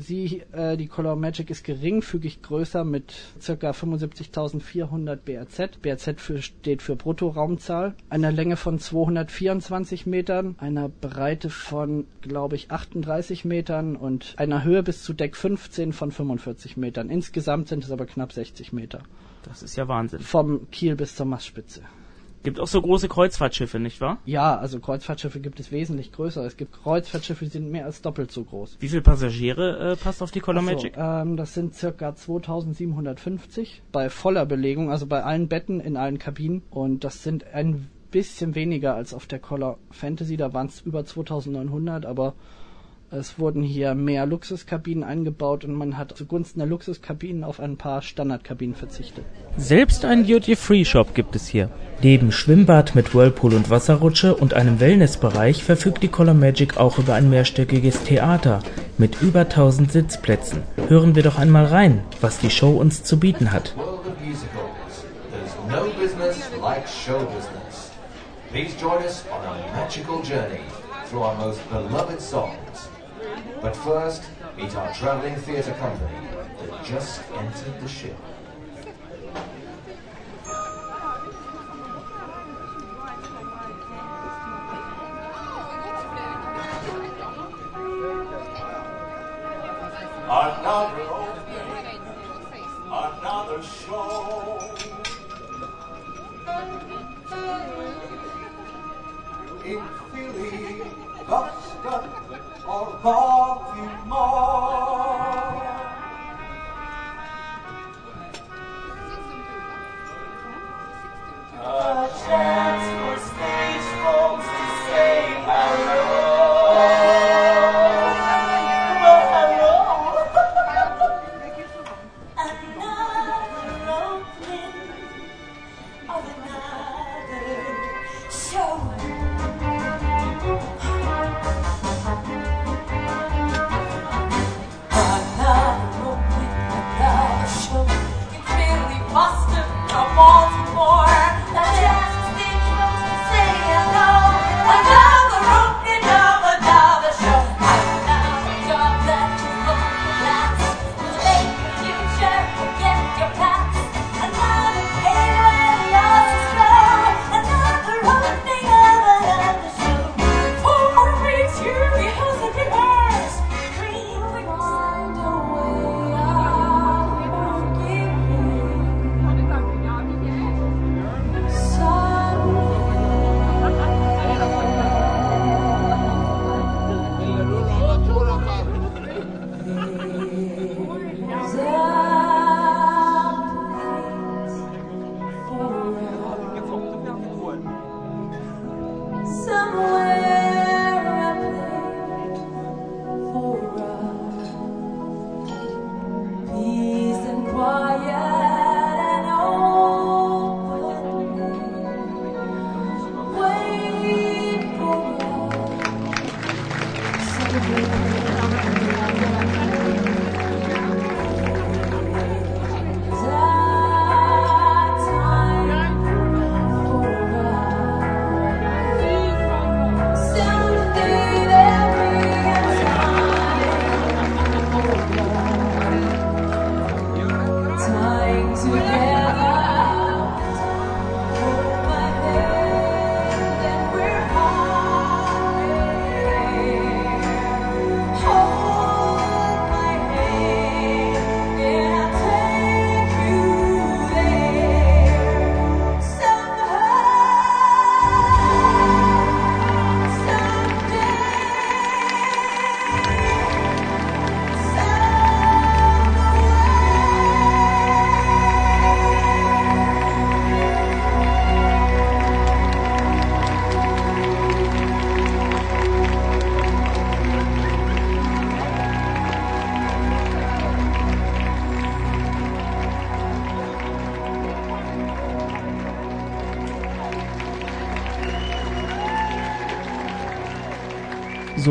Sie, 0.00 0.42
äh, 0.52 0.76
die 0.76 0.86
Color 0.86 1.16
Magic 1.16 1.50
ist 1.50 1.62
geringfügig 1.62 2.40
größer 2.42 2.84
mit 2.84 3.14
ca. 3.44 3.70
75.400 3.70 5.16
BRZ. 5.16 5.82
BRZ 5.82 6.20
für, 6.20 6.40
steht 6.40 6.80
für 6.80 6.96
Bruttoraumzahl. 6.96 7.94
Einer 8.08 8.32
Länge 8.32 8.56
von 8.56 8.78
224 8.78 10.06
Metern, 10.06 10.54
einer 10.58 10.88
Breite 10.88 11.50
von, 11.50 12.06
glaube 12.22 12.56
ich, 12.56 12.70
38 12.70 13.44
Metern 13.44 13.94
und 13.94 14.34
einer 14.38 14.64
Höhe 14.64 14.82
bis 14.82 15.02
zu 15.02 15.12
Deck 15.12 15.36
15 15.36 15.92
von 15.92 16.10
45 16.12 16.78
Metern. 16.78 17.10
Insgesamt 17.10 17.68
sind 17.68 17.84
es 17.84 17.90
aber 17.90 18.06
knapp 18.06 18.32
60 18.32 18.72
Meter. 18.72 19.02
Das 19.42 19.62
ist 19.62 19.76
ja 19.76 19.86
Wahnsinn. 19.86 20.20
Vom 20.20 20.70
Kiel 20.70 20.96
bis 20.96 21.14
zur 21.14 21.26
Mastspitze. 21.26 21.82
Gibt 22.42 22.58
auch 22.58 22.66
so 22.66 22.80
große 22.80 23.08
Kreuzfahrtschiffe, 23.08 23.78
nicht 23.78 24.00
wahr? 24.00 24.18
Ja, 24.24 24.56
also 24.56 24.80
Kreuzfahrtschiffe 24.80 25.40
gibt 25.40 25.60
es 25.60 25.70
wesentlich 25.72 26.10
größer. 26.12 26.44
Es 26.44 26.56
gibt 26.56 26.72
Kreuzfahrtschiffe, 26.82 27.44
die 27.44 27.50
sind 27.50 27.70
mehr 27.70 27.84
als 27.84 28.00
doppelt 28.00 28.32
so 28.32 28.44
groß. 28.44 28.78
Wie 28.80 28.88
viele 28.88 29.02
Passagiere 29.02 29.92
äh, 29.92 29.96
passt 29.96 30.22
auf 30.22 30.30
die 30.30 30.40
Color 30.40 30.62
so, 30.62 30.70
Magic? 30.70 30.96
Ähm, 30.96 31.36
das 31.36 31.52
sind 31.52 31.74
circa 31.74 32.14
2750 32.14 33.82
bei 33.92 34.08
voller 34.08 34.46
Belegung, 34.46 34.90
also 34.90 35.06
bei 35.06 35.22
allen 35.22 35.48
Betten 35.48 35.80
in 35.80 35.98
allen 35.98 36.18
Kabinen. 36.18 36.62
Und 36.70 37.04
das 37.04 37.22
sind 37.22 37.44
ein 37.52 37.90
bisschen 38.10 38.54
weniger 38.54 38.94
als 38.94 39.14
auf 39.14 39.26
der 39.26 39.38
Color 39.38 39.78
Fantasy, 39.90 40.36
da 40.36 40.52
waren 40.52 40.66
es 40.66 40.80
über 40.80 41.04
2900, 41.04 42.06
aber 42.06 42.34
es 43.12 43.40
wurden 43.40 43.62
hier 43.62 43.94
mehr 43.94 44.24
Luxuskabinen 44.24 45.02
eingebaut 45.02 45.64
und 45.64 45.74
man 45.74 45.98
hat 45.98 46.16
zugunsten 46.16 46.60
der 46.60 46.68
Luxuskabinen 46.68 47.42
auf 47.42 47.58
ein 47.58 47.76
paar 47.76 48.02
Standardkabinen 48.02 48.76
verzichtet. 48.76 49.24
Selbst 49.56 50.04
einen 50.04 50.26
Duty-Free-Shop 50.26 51.14
gibt 51.14 51.34
es 51.34 51.48
hier. 51.48 51.70
Neben 52.02 52.30
Schwimmbad 52.30 52.94
mit 52.94 53.12
Whirlpool 53.12 53.54
und 53.54 53.68
Wasserrutsche 53.68 54.36
und 54.36 54.54
einem 54.54 54.78
Wellnessbereich 54.78 55.64
verfügt 55.64 56.04
die 56.04 56.08
Color 56.08 56.34
Magic 56.34 56.76
auch 56.76 56.98
über 56.98 57.14
ein 57.14 57.28
mehrstöckiges 57.28 58.04
Theater 58.04 58.62
mit 58.96 59.20
über 59.20 59.40
1000 59.40 59.90
Sitzplätzen. 59.90 60.62
Hören 60.86 61.16
wir 61.16 61.24
doch 61.24 61.36
einmal 61.36 61.66
rein, 61.66 62.02
was 62.20 62.38
die 62.38 62.50
Show 62.50 62.76
uns 62.76 63.02
zu 63.02 63.18
bieten 63.18 63.50
hat. 63.50 63.74
Please 68.50 68.74
join 68.80 69.00
us 69.04 69.24
on 69.30 69.44
a 69.44 69.72
magical 69.74 70.22
journey 70.24 70.60
through 71.06 71.22
our 71.22 71.36
most 71.36 71.60
beloved 71.70 72.20
songs. 72.20 72.89
But 73.62 73.76
first, 73.76 74.22
meet 74.56 74.74
our 74.74 74.92
traveling 74.94 75.36
theatre 75.36 75.74
company 75.74 76.18
that 76.60 76.84
just 76.84 77.20
entered 77.32 77.80
the 77.80 77.88
ship. 77.88 78.16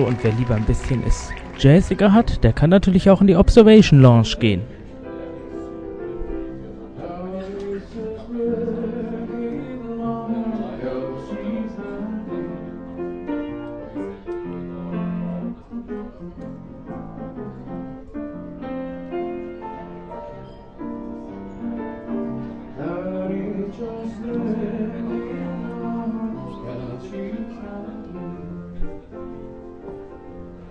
Und 0.09 0.23
wer 0.23 0.31
lieber 0.33 0.55
ein 0.55 0.65
bisschen 0.65 1.03
es 1.05 1.29
jazziger 1.59 2.11
hat, 2.11 2.43
der 2.43 2.51
kann 2.51 2.71
natürlich 2.71 3.09
auch 3.09 3.21
in 3.21 3.27
die 3.27 3.35
Observation 3.35 4.01
Lounge 4.01 4.35
gehen. 4.39 4.61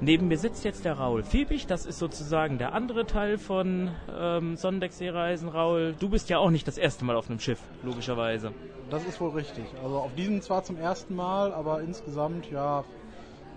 Neben 0.00 0.28
mir 0.28 0.38
sitzt 0.38 0.64
jetzt 0.64 0.84
der 0.84 0.92
Raul 0.94 1.24
Fiebig, 1.24 1.66
das 1.66 1.84
ist 1.84 1.98
sozusagen 1.98 2.58
der 2.58 2.72
andere 2.72 3.04
Teil 3.04 3.36
von 3.36 3.90
ähm, 4.16 4.56
Sonnendeckseereisen. 4.56 5.48
Raul, 5.48 5.96
du 5.98 6.08
bist 6.08 6.28
ja 6.28 6.38
auch 6.38 6.50
nicht 6.50 6.68
das 6.68 6.78
erste 6.78 7.04
Mal 7.04 7.16
auf 7.16 7.28
einem 7.28 7.40
Schiff, 7.40 7.58
logischerweise. 7.82 8.52
Das 8.90 9.04
ist 9.04 9.20
wohl 9.20 9.30
richtig. 9.30 9.64
Also 9.82 9.96
auf 9.96 10.14
diesem 10.14 10.40
zwar 10.40 10.62
zum 10.62 10.76
ersten 10.76 11.16
Mal, 11.16 11.52
aber 11.52 11.82
insgesamt 11.82 12.48
ja 12.48 12.84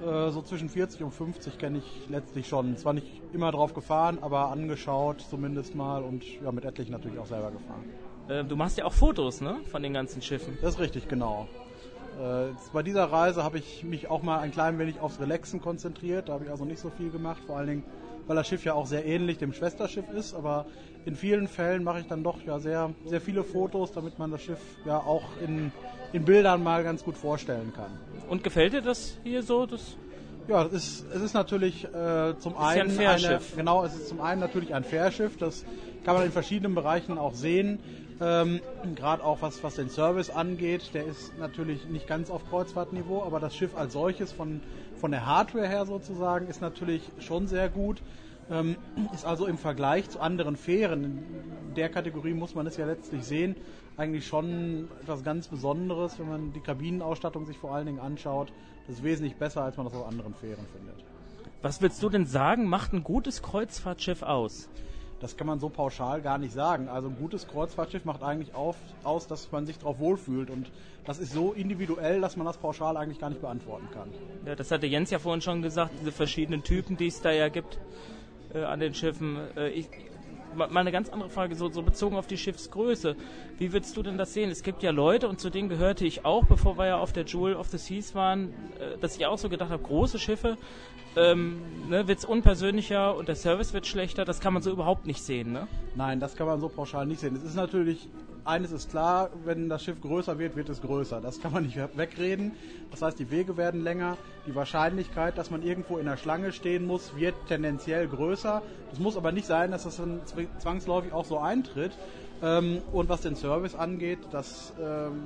äh, 0.02 0.32
so 0.32 0.42
zwischen 0.42 0.68
40 0.68 1.04
und 1.04 1.12
50 1.12 1.60
kenne 1.60 1.78
ich 1.78 2.10
letztlich 2.10 2.48
schon. 2.48 2.76
Zwar 2.76 2.94
nicht 2.94 3.22
immer 3.34 3.52
drauf 3.52 3.76
gefahren, 3.76 4.18
aber 4.20 4.50
angeschaut 4.50 5.22
zumindest 5.22 5.76
mal 5.76 6.02
und 6.02 6.24
ja, 6.42 6.52
mit 6.52 6.66
etlichen 6.66 6.92
natürlich 6.92 7.20
auch 7.20 7.28
selber 7.28 7.52
gefahren. 7.52 7.84
Äh, 8.28 8.44
du 8.46 8.56
machst 8.56 8.80
ja 8.80 8.86
auch 8.86 8.94
Fotos, 8.94 9.42
ne, 9.42 9.58
von 9.70 9.84
den 9.84 9.94
ganzen 9.94 10.24
Schiffen. 10.24 10.58
Das 10.60 10.74
ist 10.74 10.80
richtig, 10.80 11.08
genau. 11.08 11.48
Äh, 12.22 12.54
bei 12.72 12.84
dieser 12.84 13.06
Reise 13.06 13.44
habe 13.44 13.58
ich 13.58 13.84
mich 13.84 14.10
auch 14.10 14.22
mal 14.22 14.40
ein 14.40 14.52
klein 14.52 14.78
wenig 14.78 15.00
aufs 15.00 15.20
Relaxen 15.20 15.60
konzentriert. 15.60 16.30
Da 16.30 16.34
habe 16.34 16.46
ich 16.46 16.52
also 16.52 16.66
nicht 16.66 16.80
so 16.80 16.92
viel 16.92 17.10
gemacht, 17.10 17.42
vor 17.48 17.58
allen 17.58 17.68
Dingen, 17.68 17.84
weil 18.28 18.36
das 18.36 18.48
Schiff 18.48 18.64
ja 18.64 18.74
auch 18.74 18.86
sehr 18.86 19.06
ähnlich 19.06 19.40
dem 19.40 19.54
Schwesterschiff 19.54 20.10
ist. 20.12 20.36
Aber 20.36 20.68
in 21.06 21.16
vielen 21.16 21.48
Fällen 21.48 21.84
mache 21.84 22.02
ich 22.02 22.08
dann 22.08 22.24
doch 22.24 22.44
ja 22.46 22.60
sehr, 22.60 22.94
sehr 23.06 23.22
viele 23.22 23.44
Fotos, 23.44 23.92
damit 23.92 24.20
man 24.20 24.30
das 24.30 24.44
Schiff 24.44 24.60
ja 24.86 24.98
auch 24.98 25.24
in, 25.44 25.72
in 26.14 26.24
Bildern 26.24 26.62
mal 26.62 26.84
ganz 26.84 27.04
gut 27.04 27.18
vorstellen 27.18 27.74
kann. 27.76 27.92
Und 28.30 28.44
gefällt 28.44 28.74
dir 28.74 28.82
das 28.82 29.18
hier 29.24 29.42
so? 29.42 29.66
Das 29.66 29.98
ja, 30.48 30.66
es 30.66 30.74
ist, 30.74 31.06
es 31.14 31.22
ist 31.22 31.34
natürlich 31.34 31.86
äh, 31.86 32.38
zum 32.40 32.54
ist 32.54 32.60
einen 32.60 32.78
ja 32.78 32.84
ein 32.84 32.90
Fährschiff. 32.90 33.54
Eine, 33.54 33.58
genau, 33.58 33.86
es 33.86 33.96
ist 33.96 34.10
zum 34.10 34.22
einen 34.22 34.42
natürlich 34.42 34.74
ein 34.74 34.84
Fährschiff. 34.84 35.38
Das 35.38 35.66
kann 36.04 36.16
man 36.16 36.26
in 36.26 36.32
verschiedenen 36.32 36.76
Bereichen 36.76 37.18
auch 37.18 37.34
sehen. 37.34 37.80
Ähm, 38.22 38.62
Gerade 38.96 39.24
auch 39.24 39.42
was, 39.42 39.64
was 39.64 39.76
den 39.76 39.90
Service 39.90 40.30
angeht, 40.30 40.94
der 40.94 41.06
ist 41.06 41.38
natürlich 41.40 41.88
nicht 41.88 42.08
ganz 42.08 42.30
auf 42.30 42.48
Kreuzfahrtniveau, 42.50 43.24
aber 43.24 43.40
das 43.40 43.56
Schiff 43.56 43.76
als 43.76 43.94
solches 43.94 44.32
von, 44.32 44.62
von 44.96 45.10
der 45.10 45.26
Hardware 45.26 45.68
her 45.68 45.88
sozusagen 45.88 46.48
ist 46.48 46.62
natürlich 46.62 47.02
schon 47.20 47.48
sehr 47.48 47.68
gut. 47.68 48.04
Ähm, 48.52 48.76
ist 49.14 49.26
also 49.26 49.48
im 49.48 49.58
Vergleich 49.58 50.10
zu 50.10 50.20
anderen 50.20 50.56
Fähren, 50.56 51.04
in 51.04 51.74
der 51.76 51.90
Kategorie 51.90 52.34
muss 52.34 52.54
man 52.54 52.68
es 52.68 52.78
ja 52.78 52.86
letztlich 52.86 53.24
sehen, 53.24 53.56
eigentlich 53.98 54.28
schon 54.28 54.88
etwas 55.02 55.24
ganz 55.24 55.48
Besonderes, 55.48 56.20
wenn 56.20 56.28
man 56.28 56.54
die 56.54 56.60
Kabinenausstattung 56.60 57.46
sich 57.46 57.58
vor 57.58 57.74
allen 57.74 57.86
Dingen 57.86 58.00
anschaut. 58.00 58.52
Das 58.88 58.98
ist 58.98 59.04
wesentlich 59.04 59.36
besser, 59.38 59.64
als 59.64 59.78
man 59.78 59.86
das 59.86 59.96
auf 59.96 60.06
anderen 60.06 60.34
Fähren 60.36 60.66
findet. 60.76 61.06
Was 61.62 61.82
willst 61.82 62.02
du 62.04 62.10
denn 62.10 62.26
sagen, 62.26 62.66
macht 62.66 62.94
ein 62.94 63.04
gutes 63.04 63.42
Kreuzfahrtschiff 63.42 64.22
aus? 64.22 64.70
Das 65.22 65.38
kann 65.38 65.46
man 65.46 65.60
so 65.60 65.70
pauschal 65.70 66.22
gar 66.22 66.40
nicht 66.40 66.52
sagen. 66.52 66.90
Also 66.90 67.08
ein 67.08 67.16
gutes 67.16 67.48
Kreuzfahrtschiff 67.48 68.06
macht 68.06 68.24
eigentlich 68.24 68.56
auf, 68.56 68.76
aus, 69.04 69.28
dass 69.28 69.52
man 69.52 69.68
sich 69.68 69.78
darauf 69.78 70.00
wohlfühlt. 70.00 70.50
Und 70.50 70.72
das 71.06 71.20
ist 71.20 71.32
so 71.32 71.54
individuell, 71.54 72.20
dass 72.22 72.36
man 72.38 72.48
das 72.48 72.58
pauschal 72.58 72.98
eigentlich 72.98 73.20
gar 73.20 73.30
nicht 73.30 73.40
beantworten 73.42 73.88
kann. 73.94 74.10
Ja, 74.46 74.56
das 74.56 74.72
hatte 74.72 74.88
Jens 74.88 75.12
ja 75.12 75.20
vorhin 75.20 75.42
schon 75.42 75.62
gesagt, 75.62 75.92
diese 76.00 76.12
verschiedenen 76.12 76.64
Typen, 76.64 76.98
die 76.98 77.08
es 77.08 77.22
da 77.22 77.32
ja 77.32 77.50
gibt 77.50 77.78
äh, 78.54 78.64
an 78.64 78.80
den 78.80 78.96
Schiffen. 78.96 79.38
Äh, 79.56 79.70
ich, 79.70 79.90
ma- 80.56 80.68
mal 80.68 80.80
eine 80.80 80.92
ganz 80.92 81.10
andere 81.10 81.30
Frage, 81.30 81.56
so, 81.56 81.70
so 81.70 81.84
bezogen 81.84 82.16
auf 82.16 82.26
die 82.26 82.38
Schiffsgröße. 82.38 83.16
Wie 83.60 83.74
würdest 83.74 83.96
du 83.96 84.02
denn 84.02 84.18
das 84.18 84.34
sehen? 84.34 84.50
Es 84.50 84.64
gibt 84.64 84.82
ja 84.82 84.90
Leute, 84.90 85.30
und 85.30 85.40
zu 85.40 85.52
denen 85.52 85.70
gehörte 85.70 86.04
ich 86.04 86.26
auch, 86.26 86.46
bevor 86.46 86.80
wir 86.80 86.88
ja 86.88 86.98
auf 86.98 87.14
der 87.14 87.26
Jewel 87.26 87.56
of 87.56 87.68
the 87.68 87.78
Seas 87.78 88.16
waren, 88.16 88.50
äh, 88.80 88.98
dass 89.00 89.16
ich 89.18 89.26
auch 89.28 89.38
so 89.38 89.50
gedacht 89.50 89.70
habe, 89.70 89.84
große 89.84 90.18
Schiffe, 90.18 90.58
ähm, 91.16 91.62
ne, 91.90 92.08
wird 92.08 92.20
es 92.20 92.26
unpersönlicher 92.26 93.16
und 93.16 93.28
der 93.28 93.36
Service 93.36 93.74
wird 93.74 93.88
schlechter. 93.88 94.26
Das 94.26 94.40
kann 94.40 94.54
man 94.54 94.62
so 94.62 94.72
überhaupt 94.72 95.06
nicht 95.06 95.22
sehen, 95.24 95.52
ne? 95.52 95.68
Nein, 95.96 96.20
das 96.20 96.36
kann 96.36 96.48
man 96.48 96.60
so 96.60 96.70
pauschal 96.70 97.06
nicht 97.06 97.20
sehen. 97.20 97.36
Es 97.36 97.44
ist 97.44 97.56
natürlich, 97.56 98.08
eines 98.46 98.72
ist 98.72 98.90
klar, 98.90 99.30
wenn 99.46 99.68
das 99.70 99.84
Schiff 99.84 100.00
größer 100.02 100.40
wird, 100.40 100.56
wird 100.56 100.70
es 100.70 100.82
größer. 100.82 101.20
Das 101.22 101.42
kann 101.42 101.52
man 101.52 101.64
nicht 101.64 101.78
wegreden. 101.96 102.54
Das 102.90 103.02
heißt, 103.02 103.20
die 103.20 103.30
Wege 103.30 103.58
werden 103.58 103.84
länger. 103.84 104.18
Die 104.48 104.56
Wahrscheinlichkeit, 104.56 105.38
dass 105.38 105.52
man 105.52 105.64
irgendwo 105.64 105.98
in 105.98 106.06
der 106.06 106.18
Schlange 106.18 106.52
stehen 106.54 106.88
muss, 106.88 107.16
wird 107.16 107.36
tendenziell 107.48 108.08
größer. 108.08 108.62
Das 108.90 109.00
muss 109.00 109.18
aber 109.18 109.32
nicht 109.32 109.46
sein, 109.46 109.72
dass 109.72 109.84
das 109.84 109.98
dann 109.98 110.22
zw- 110.22 110.48
zwangsläufig 110.60 111.14
auch 111.14 111.26
so 111.26 111.40
eintritt. 111.40 111.92
Ähm, 112.42 112.82
und 112.92 113.10
was 113.10 113.22
den 113.22 113.36
Service 113.36 113.76
angeht, 113.76 114.20
das, 114.32 114.74
ähm, 114.82 115.24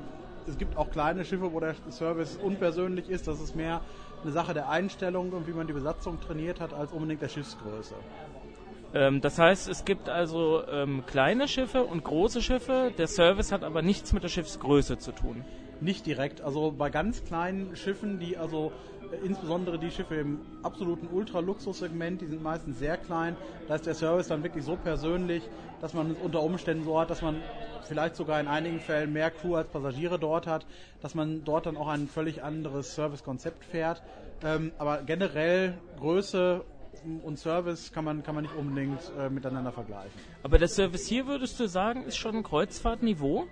es 0.47 0.57
gibt 0.57 0.77
auch 0.77 0.89
kleine 0.89 1.23
Schiffe, 1.25 1.53
wo 1.53 1.59
der 1.59 1.75
Service 1.91 2.37
unpersönlich 2.41 3.07
ist. 3.09 3.27
Das 3.27 3.39
ist 3.39 3.55
mehr 3.55 3.81
eine 4.25 4.33
Sache 4.33 4.53
der 4.55 4.69
Einstellung 4.69 5.31
und 5.31 5.47
wie 5.47 5.51
man 5.51 5.67
die 5.67 5.73
Besatzung 5.73 6.19
trainiert 6.19 6.59
hat, 6.59 6.73
als 6.73 6.91
unbedingt 6.91 7.21
der 7.21 7.29
Schiffsgröße. 7.29 7.93
Ähm, 8.95 9.21
das 9.21 9.37
heißt, 9.37 9.69
es 9.69 9.85
gibt 9.85 10.09
also 10.09 10.63
ähm, 10.67 11.03
kleine 11.05 11.47
Schiffe 11.47 11.83
und 11.83 12.03
große 12.03 12.41
Schiffe. 12.41 12.91
Der 12.97 13.07
Service 13.07 13.51
hat 13.51 13.63
aber 13.63 13.81
nichts 13.83 14.13
mit 14.13 14.23
der 14.23 14.29
Schiffsgröße 14.29 14.97
zu 14.97 15.11
tun. 15.11 15.45
Nicht 15.79 16.05
direkt. 16.05 16.41
Also 16.41 16.71
bei 16.71 16.89
ganz 16.89 17.23
kleinen 17.23 17.75
Schiffen, 17.75 18.19
die 18.19 18.37
also 18.37 18.71
insbesondere 19.23 19.77
die 19.79 19.91
Schiffe 19.91 20.15
im 20.15 20.39
absoluten 20.63 21.07
Ultraluxussegment, 21.07 22.21
die 22.21 22.27
sind 22.27 22.41
meistens 22.41 22.79
sehr 22.79 22.97
klein. 22.97 23.35
Da 23.67 23.75
ist 23.75 23.85
der 23.85 23.95
Service 23.95 24.27
dann 24.27 24.43
wirklich 24.43 24.63
so 24.63 24.75
persönlich, 24.75 25.43
dass 25.81 25.93
man 25.93 26.11
es 26.11 26.17
unter 26.17 26.41
Umständen 26.41 26.83
so 26.83 26.99
hat, 26.99 27.09
dass 27.09 27.21
man 27.21 27.41
vielleicht 27.87 28.15
sogar 28.15 28.39
in 28.39 28.47
einigen 28.47 28.79
Fällen 28.79 29.13
mehr 29.13 29.31
Crew 29.31 29.55
als 29.55 29.67
Passagiere 29.67 30.19
dort 30.19 30.47
hat, 30.47 30.65
dass 31.01 31.15
man 31.15 31.43
dort 31.45 31.65
dann 31.65 31.77
auch 31.77 31.87
ein 31.87 32.07
völlig 32.07 32.43
anderes 32.43 32.95
Servicekonzept 32.95 33.63
fährt. 33.63 34.01
Ähm, 34.43 34.71
aber 34.77 35.01
generell 35.03 35.73
Größe 35.99 36.63
und 37.23 37.37
Service 37.37 37.91
kann 37.91 38.05
man, 38.05 38.23
kann 38.23 38.35
man 38.35 38.43
nicht 38.43 38.55
unbedingt 38.55 38.99
äh, 39.19 39.29
miteinander 39.29 39.71
vergleichen. 39.71 40.11
Aber 40.43 40.57
der 40.57 40.67
Service 40.67 41.07
hier, 41.07 41.27
würdest 41.27 41.59
du 41.59 41.67
sagen, 41.67 42.03
ist 42.03 42.17
schon 42.17 42.37
ein 42.37 42.43
Kreuzfahrtniveau? 42.43 43.45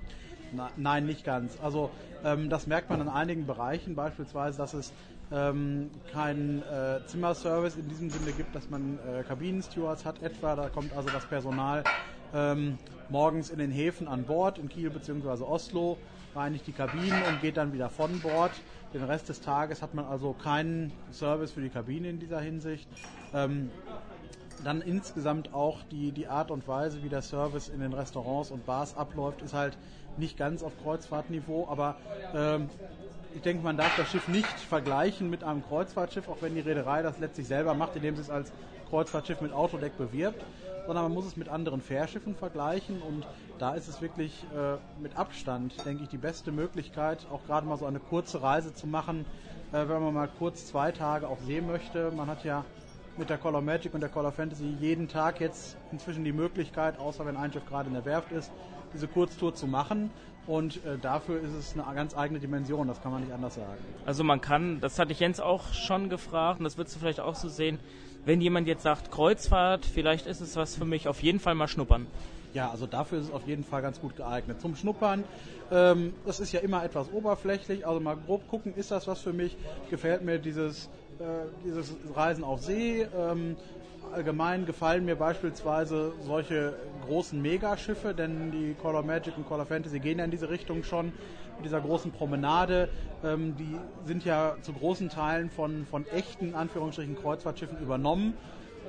Na, 0.51 0.71
nein, 0.75 1.05
nicht 1.05 1.23
ganz. 1.23 1.57
Also 1.61 1.89
ähm, 2.23 2.49
das 2.49 2.67
merkt 2.67 2.89
man 2.89 3.01
in 3.01 3.09
einigen 3.09 3.45
Bereichen, 3.45 3.95
beispielsweise, 3.95 4.57
dass 4.57 4.73
es 4.73 4.93
ähm, 5.33 5.89
keinen 6.11 6.61
äh, 6.61 6.99
Zimmerservice 7.07 7.75
in 7.75 7.89
diesem 7.89 8.09
Sinne 8.09 8.31
gibt, 8.31 8.55
dass 8.55 8.69
man 8.69 8.99
äh, 8.99 9.23
Kabinenstewards 9.23 10.05
hat 10.05 10.21
etwa. 10.21 10.55
Da 10.55 10.69
kommt 10.69 10.95
also 10.95 11.09
das 11.09 11.25
Personal 11.25 11.83
ähm, 12.33 12.77
morgens 13.09 13.49
in 13.49 13.59
den 13.59 13.71
Häfen 13.71 14.07
an 14.07 14.23
Bord, 14.23 14.57
in 14.57 14.69
Kiel 14.69 14.89
bzw. 14.89 15.43
Oslo, 15.43 15.97
reinigt 16.35 16.67
die 16.67 16.71
Kabinen 16.71 17.21
und 17.27 17.41
geht 17.41 17.57
dann 17.57 17.73
wieder 17.73 17.89
von 17.89 18.19
Bord. 18.19 18.51
Den 18.93 19.03
Rest 19.03 19.29
des 19.29 19.41
Tages 19.41 19.81
hat 19.81 19.95
man 19.95 20.05
also 20.05 20.33
keinen 20.33 20.91
Service 21.11 21.51
für 21.51 21.61
die 21.61 21.69
Kabine 21.69 22.09
in 22.09 22.19
dieser 22.19 22.39
Hinsicht. 22.39 22.87
Ähm, 23.33 23.71
dann 24.63 24.81
insgesamt 24.81 25.53
auch 25.53 25.79
die, 25.91 26.11
die 26.11 26.27
Art 26.27 26.51
und 26.51 26.67
Weise, 26.67 27.03
wie 27.03 27.09
der 27.09 27.23
Service 27.23 27.69
in 27.69 27.79
den 27.79 27.91
Restaurants 27.91 28.51
und 28.51 28.65
Bars 28.65 28.95
abläuft, 28.95 29.41
ist 29.41 29.53
halt 29.53 29.77
nicht 30.17 30.37
ganz 30.37 30.61
auf 30.61 30.71
Kreuzfahrtniveau, 30.83 31.67
aber 31.67 31.95
ähm, 32.35 32.69
ich 33.35 33.41
denke, 33.41 33.63
man 33.63 33.77
darf 33.77 33.95
das 33.97 34.09
Schiff 34.09 34.27
nicht 34.27 34.47
vergleichen 34.47 35.29
mit 35.29 35.43
einem 35.43 35.63
Kreuzfahrtschiff, 35.65 36.27
auch 36.29 36.41
wenn 36.41 36.55
die 36.55 36.61
Reederei 36.61 37.01
das 37.01 37.19
letztlich 37.19 37.47
selber 37.47 37.73
macht, 37.73 37.95
indem 37.95 38.15
sie 38.15 38.21
es 38.21 38.29
als 38.29 38.51
Kreuzfahrtschiff 38.89 39.41
mit 39.41 39.53
Autodeck 39.53 39.97
bewirbt, 39.97 40.43
sondern 40.85 41.05
man 41.05 41.13
muss 41.13 41.25
es 41.25 41.37
mit 41.37 41.49
anderen 41.49 41.81
Fährschiffen 41.81 42.35
vergleichen 42.35 43.01
und 43.01 43.25
da 43.57 43.75
ist 43.75 43.87
es 43.87 44.01
wirklich 44.01 44.43
äh, 44.55 44.77
mit 45.01 45.17
Abstand, 45.17 45.73
denke 45.85 46.03
ich, 46.03 46.09
die 46.09 46.17
beste 46.17 46.51
Möglichkeit, 46.51 47.25
auch 47.31 47.43
gerade 47.45 47.65
mal 47.65 47.77
so 47.77 47.85
eine 47.85 47.99
kurze 47.99 48.41
Reise 48.41 48.73
zu 48.73 48.87
machen, 48.87 49.25
äh, 49.71 49.87
wenn 49.87 50.01
man 50.01 50.13
mal 50.13 50.29
kurz 50.37 50.67
zwei 50.67 50.91
Tage 50.91 51.27
auf 51.27 51.39
See 51.45 51.61
möchte. 51.61 52.11
Man 52.11 52.27
hat 52.27 52.43
ja 52.43 52.65
mit 53.17 53.29
der 53.29 53.37
Color 53.37 53.61
Magic 53.61 53.93
und 53.93 54.01
der 54.01 54.09
Color 54.09 54.31
Fantasy 54.31 54.75
jeden 54.79 55.07
Tag 55.07 55.39
jetzt 55.39 55.77
inzwischen 55.91 56.23
die 56.23 56.31
Möglichkeit, 56.31 56.99
außer 56.99 57.25
wenn 57.25 57.37
ein 57.37 57.51
Schiff 57.53 57.65
gerade 57.65 57.87
in 57.87 57.93
der 57.93 58.05
Werft 58.05 58.31
ist, 58.31 58.51
diese 58.93 59.07
Kurztour 59.07 59.53
zu 59.53 59.67
machen. 59.67 60.09
Und 60.45 60.83
äh, 60.85 60.97
dafür 61.01 61.39
ist 61.39 61.53
es 61.53 61.73
eine 61.73 61.95
ganz 61.95 62.17
eigene 62.17 62.39
Dimension, 62.39 62.87
das 62.87 63.01
kann 63.01 63.13
man 63.13 63.21
nicht 63.21 63.31
anders 63.31 63.55
sagen. 63.55 63.77
Also 64.05 64.23
man 64.23 64.41
kann, 64.41 64.81
das 64.81 64.99
hatte 64.99 65.13
ich 65.13 65.19
Jens 65.19 65.39
auch 65.39 65.73
schon 65.73 66.09
gefragt 66.09 66.59
und 66.59 66.65
das 66.65 66.77
würdest 66.77 66.95
du 66.95 66.99
vielleicht 66.99 67.21
auch 67.21 67.35
so 67.35 67.47
sehen, 67.47 67.79
wenn 68.25 68.41
jemand 68.41 68.67
jetzt 68.67 68.83
sagt 68.83 69.11
Kreuzfahrt, 69.11 69.85
vielleicht 69.85 70.27
ist 70.27 70.41
es 70.41 70.55
was 70.55 70.75
für 70.75 70.85
mich, 70.85 71.07
auf 71.07 71.23
jeden 71.23 71.39
Fall 71.39 71.55
mal 71.55 71.67
schnuppern. 71.67 72.07
Ja, 72.53 72.69
also 72.69 72.85
dafür 72.85 73.17
ist 73.17 73.25
es 73.25 73.31
auf 73.31 73.47
jeden 73.47 73.63
Fall 73.63 73.81
ganz 73.81 73.99
gut 73.99 74.15
geeignet. 74.15 74.61
Zum 74.61 74.75
Schnuppern, 74.75 75.25
ähm, 75.71 76.13
das 76.23 76.39
ist 76.39 76.51
ja 76.51 76.59
immer 76.59 76.83
etwas 76.83 77.09
oberflächlich, 77.09 77.87
also 77.87 77.99
mal 77.99 78.15
grob 78.15 78.47
gucken, 78.47 78.75
ist 78.75 78.91
das 78.91 79.07
was 79.07 79.21
für 79.21 79.33
mich? 79.33 79.57
Gefällt 79.87 80.21
mir 80.21 80.37
dieses, 80.37 80.91
äh, 81.17 81.45
dieses 81.63 81.97
Reisen 82.15 82.43
auf 82.43 82.61
See? 82.61 83.01
Ähm, 83.11 83.57
allgemein 84.11 84.65
gefallen 84.65 85.03
mir 85.05 85.15
beispielsweise 85.15 86.13
solche 86.19 86.77
großen 87.01 87.41
Megaschiffe, 87.41 88.13
denn 88.13 88.51
die 88.51 88.75
Call 88.75 88.95
of 88.95 89.05
Magic 89.05 89.35
und 89.35 89.45
Call 89.45 89.59
of 89.59 89.69
Fantasy 89.69 89.99
gehen 89.99 90.19
ja 90.19 90.25
in 90.25 90.31
diese 90.31 90.49
Richtung 90.49 90.83
schon 90.83 91.07
mit 91.57 91.65
dieser 91.65 91.81
großen 91.81 92.11
Promenade. 92.11 92.89
Ähm, 93.23 93.55
die 93.55 93.89
sind 94.05 94.23
ja 94.25 94.57
zu 94.61 94.73
großen 94.73 95.09
Teilen 95.09 95.49
von, 95.49 95.87
von 95.87 96.05
echten, 96.05 96.53
Anführungsstrichen, 96.53 97.15
Kreuzfahrtschiffen 97.15 97.77
übernommen. 97.79 98.37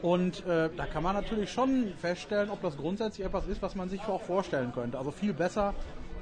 Und 0.05 0.45
äh, 0.45 0.69
da 0.77 0.85
kann 0.85 1.03
man 1.03 1.15
natürlich 1.15 1.51
schon 1.51 1.95
feststellen, 1.97 2.51
ob 2.51 2.61
das 2.61 2.77
grundsätzlich 2.77 3.27
etwas 3.27 3.47
ist, 3.47 3.63
was 3.63 3.75
man 3.75 3.89
sich 3.89 4.03
auch 4.03 4.21
vorstellen 4.21 4.71
könnte. 4.75 4.99
Also 4.99 5.11
viel 5.11 5.33
besser 5.33 5.73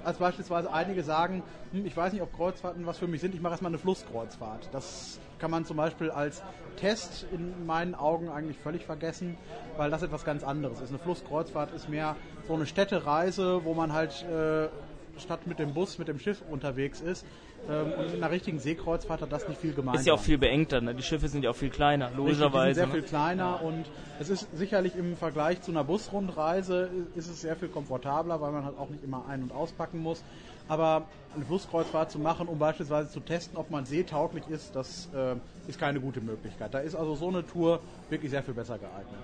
als 0.05 0.19
beispielsweise 0.19 0.73
einige 0.73 1.03
sagen, 1.03 1.43
hm, 1.73 1.85
ich 1.85 1.97
weiß 1.97 2.13
nicht, 2.13 2.23
ob 2.23 2.33
Kreuzfahrten 2.33 2.87
was 2.87 2.99
für 2.99 3.09
mich 3.09 3.21
sind, 3.21 3.35
ich 3.35 3.41
mache 3.41 3.55
erstmal 3.55 3.71
eine 3.71 3.79
Flusskreuzfahrt. 3.79 4.69
Das 4.71 5.19
kann 5.41 5.51
man 5.51 5.65
zum 5.65 5.79
Beispiel 5.79 6.13
als 6.13 6.45
Test 6.77 7.27
in 7.33 7.67
meinen 7.67 7.97
Augen 7.97 8.29
eigentlich 8.29 8.57
völlig 8.57 8.87
vergessen, 8.87 9.37
weil 9.77 9.91
das 9.91 10.05
etwas 10.05 10.25
ganz 10.25 10.45
anderes 10.45 10.81
ist. 10.81 10.91
Eine 10.91 11.01
Flusskreuzfahrt 11.01 11.73
ist 11.73 11.89
mehr 11.89 12.15
so 12.47 12.55
eine 12.55 12.67
Städtereise, 12.67 13.65
wo 13.65 13.75
man 13.75 13.93
halt 13.93 14.25
äh, 14.31 14.69
statt 15.19 15.47
mit 15.47 15.59
dem 15.59 15.75
Bus 15.75 15.99
mit 15.99 16.09
dem 16.09 16.19
Schiff 16.19 16.43
unterwegs 16.51 17.01
ist. 17.01 17.25
Ähm, 17.69 17.93
und 17.97 18.07
mit 18.07 18.17
einer 18.17 18.31
richtigen 18.31 18.59
Seekreuzfahrt 18.59 19.23
hat 19.23 19.31
das 19.31 19.47
nicht 19.49 19.61
viel 19.61 19.73
gemeinsam. 19.73 20.01
Ist 20.01 20.07
ja 20.07 20.15
auch 20.15 20.21
viel 20.21 20.39
beengter, 20.39 20.81
ne? 20.81 20.95
die 20.95 21.03
Schiffe 21.03 21.29
sind 21.29 21.45
ja 21.45 21.51
auch 21.51 21.57
viel 21.57 21.71
kleiner, 21.71 22.07
Richtig, 22.07 22.17
die 22.17 22.23
logischerweise. 22.23 22.75
sind 22.75 22.85
sehr 22.85 22.93
viel 22.93 23.03
ne? 23.03 23.07
kleiner 23.07 23.63
und 23.63 23.85
es 24.19 24.31
ist 24.31 24.49
sicherlich 24.57 24.97
im 24.97 25.17
Vergleich 25.17 25.63
zu 25.63 25.71
einer 25.71 25.85
Busrundreise 25.85 26.91
ist 27.15 27.29
es 27.29 27.41
sehr 27.41 27.55
viel 27.55 27.69
komfortabler, 27.69 28.41
weil 28.41 28.51
man 28.51 28.65
halt 28.65 28.79
auch 28.79 28.91
nicht 28.91 29.05
immer 29.05 29.27
ein- 29.29 29.45
und 29.45 29.53
auspacken 29.53 29.99
muss. 30.01 30.25
Aber 30.69 31.07
eine 31.35 31.45
Flusskreuzfahrt 31.45 32.11
zu 32.11 32.19
machen, 32.19 32.49
um 32.49 32.59
beispielsweise 32.59 33.11
zu 33.11 33.21
testen, 33.21 33.57
ob 33.57 33.71
man 33.71 33.85
seetauglich 33.85 34.49
ist, 34.49 34.75
das 34.75 35.09
äh, 35.15 35.37
ist 35.69 35.79
keine 35.79 36.01
gute 36.01 36.21
Möglichkeit. 36.21 36.73
Da 36.75 36.79
ist 36.79 36.95
also 36.95 37.15
so 37.15 37.29
eine 37.29 37.47
Tour 37.47 37.81
wirklich 38.11 38.31
sehr 38.31 38.43
viel 38.43 38.55
besser 38.55 38.79
geeignet. 38.79 39.21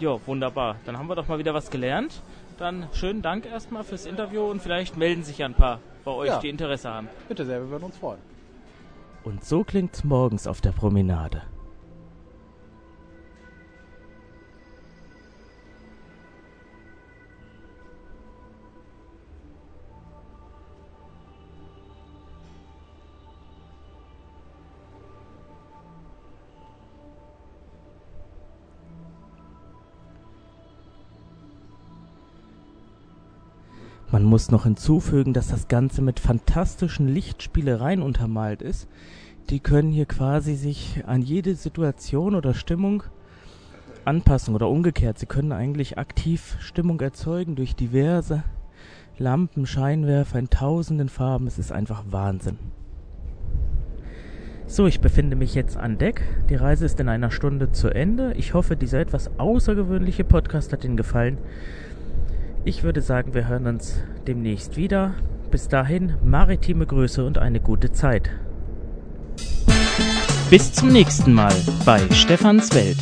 Ja, 0.00 0.18
wunderbar. 0.26 0.76
Dann 0.86 0.98
haben 0.98 1.08
wir 1.08 1.14
doch 1.14 1.28
mal 1.28 1.38
wieder 1.38 1.52
was 1.52 1.70
gelernt. 1.70 2.22
Dann 2.60 2.88
schönen 2.92 3.22
Dank 3.22 3.46
erstmal 3.46 3.84
fürs 3.84 4.04
Interview 4.04 4.42
und 4.42 4.60
vielleicht 4.60 4.98
melden 4.98 5.22
sich 5.22 5.38
ja 5.38 5.46
ein 5.46 5.54
paar 5.54 5.80
bei 6.04 6.10
euch, 6.10 6.28
Ja. 6.28 6.40
die 6.40 6.50
Interesse 6.50 6.90
haben. 6.90 7.08
Bitte 7.26 7.46
sehr, 7.46 7.58
wir 7.58 7.70
würden 7.70 7.84
uns 7.84 7.96
freuen. 7.96 8.20
Und 9.24 9.42
so 9.42 9.64
klingt's 9.64 10.04
morgens 10.04 10.46
auf 10.46 10.60
der 10.60 10.72
Promenade. 10.72 11.40
Man 34.12 34.24
muss 34.24 34.50
noch 34.50 34.64
hinzufügen, 34.64 35.32
dass 35.32 35.48
das 35.48 35.68
Ganze 35.68 36.02
mit 36.02 36.18
fantastischen 36.18 37.06
Lichtspielereien 37.06 38.02
untermalt 38.02 38.60
ist. 38.60 38.88
Die 39.50 39.60
können 39.60 39.92
hier 39.92 40.06
quasi 40.06 40.56
sich 40.56 41.04
an 41.06 41.22
jede 41.22 41.54
Situation 41.54 42.34
oder 42.34 42.52
Stimmung 42.52 43.04
anpassen 44.04 44.56
oder 44.56 44.68
umgekehrt. 44.68 45.18
Sie 45.18 45.26
können 45.26 45.52
eigentlich 45.52 45.96
aktiv 45.96 46.56
Stimmung 46.58 47.00
erzeugen 47.00 47.54
durch 47.54 47.76
diverse 47.76 48.42
Lampen, 49.16 49.64
Scheinwerfer 49.64 50.40
in 50.40 50.50
tausenden 50.50 51.08
Farben. 51.08 51.46
Es 51.46 51.58
ist 51.58 51.70
einfach 51.70 52.02
Wahnsinn. 52.10 52.58
So, 54.66 54.86
ich 54.86 55.00
befinde 55.00 55.36
mich 55.36 55.54
jetzt 55.54 55.76
an 55.76 55.98
Deck. 55.98 56.22
Die 56.48 56.54
Reise 56.54 56.86
ist 56.86 57.00
in 57.00 57.08
einer 57.08 57.30
Stunde 57.30 57.72
zu 57.72 57.88
Ende. 57.88 58.34
Ich 58.34 58.54
hoffe, 58.54 58.76
dieser 58.76 59.00
etwas 59.00 59.30
außergewöhnliche 59.38 60.24
Podcast 60.24 60.72
hat 60.72 60.84
Ihnen 60.84 60.96
gefallen. 60.96 61.38
Ich 62.64 62.82
würde 62.82 63.00
sagen, 63.00 63.32
wir 63.32 63.48
hören 63.48 63.66
uns 63.66 64.02
demnächst 64.26 64.76
wieder. 64.76 65.14
Bis 65.50 65.68
dahin, 65.68 66.14
maritime 66.22 66.86
Grüße 66.86 67.24
und 67.24 67.38
eine 67.38 67.58
gute 67.58 67.90
Zeit. 67.90 68.30
Bis 70.50 70.72
zum 70.72 70.88
nächsten 70.88 71.32
Mal 71.32 71.54
bei 71.86 72.00
Stefans 72.10 72.74
Welt. 72.74 72.98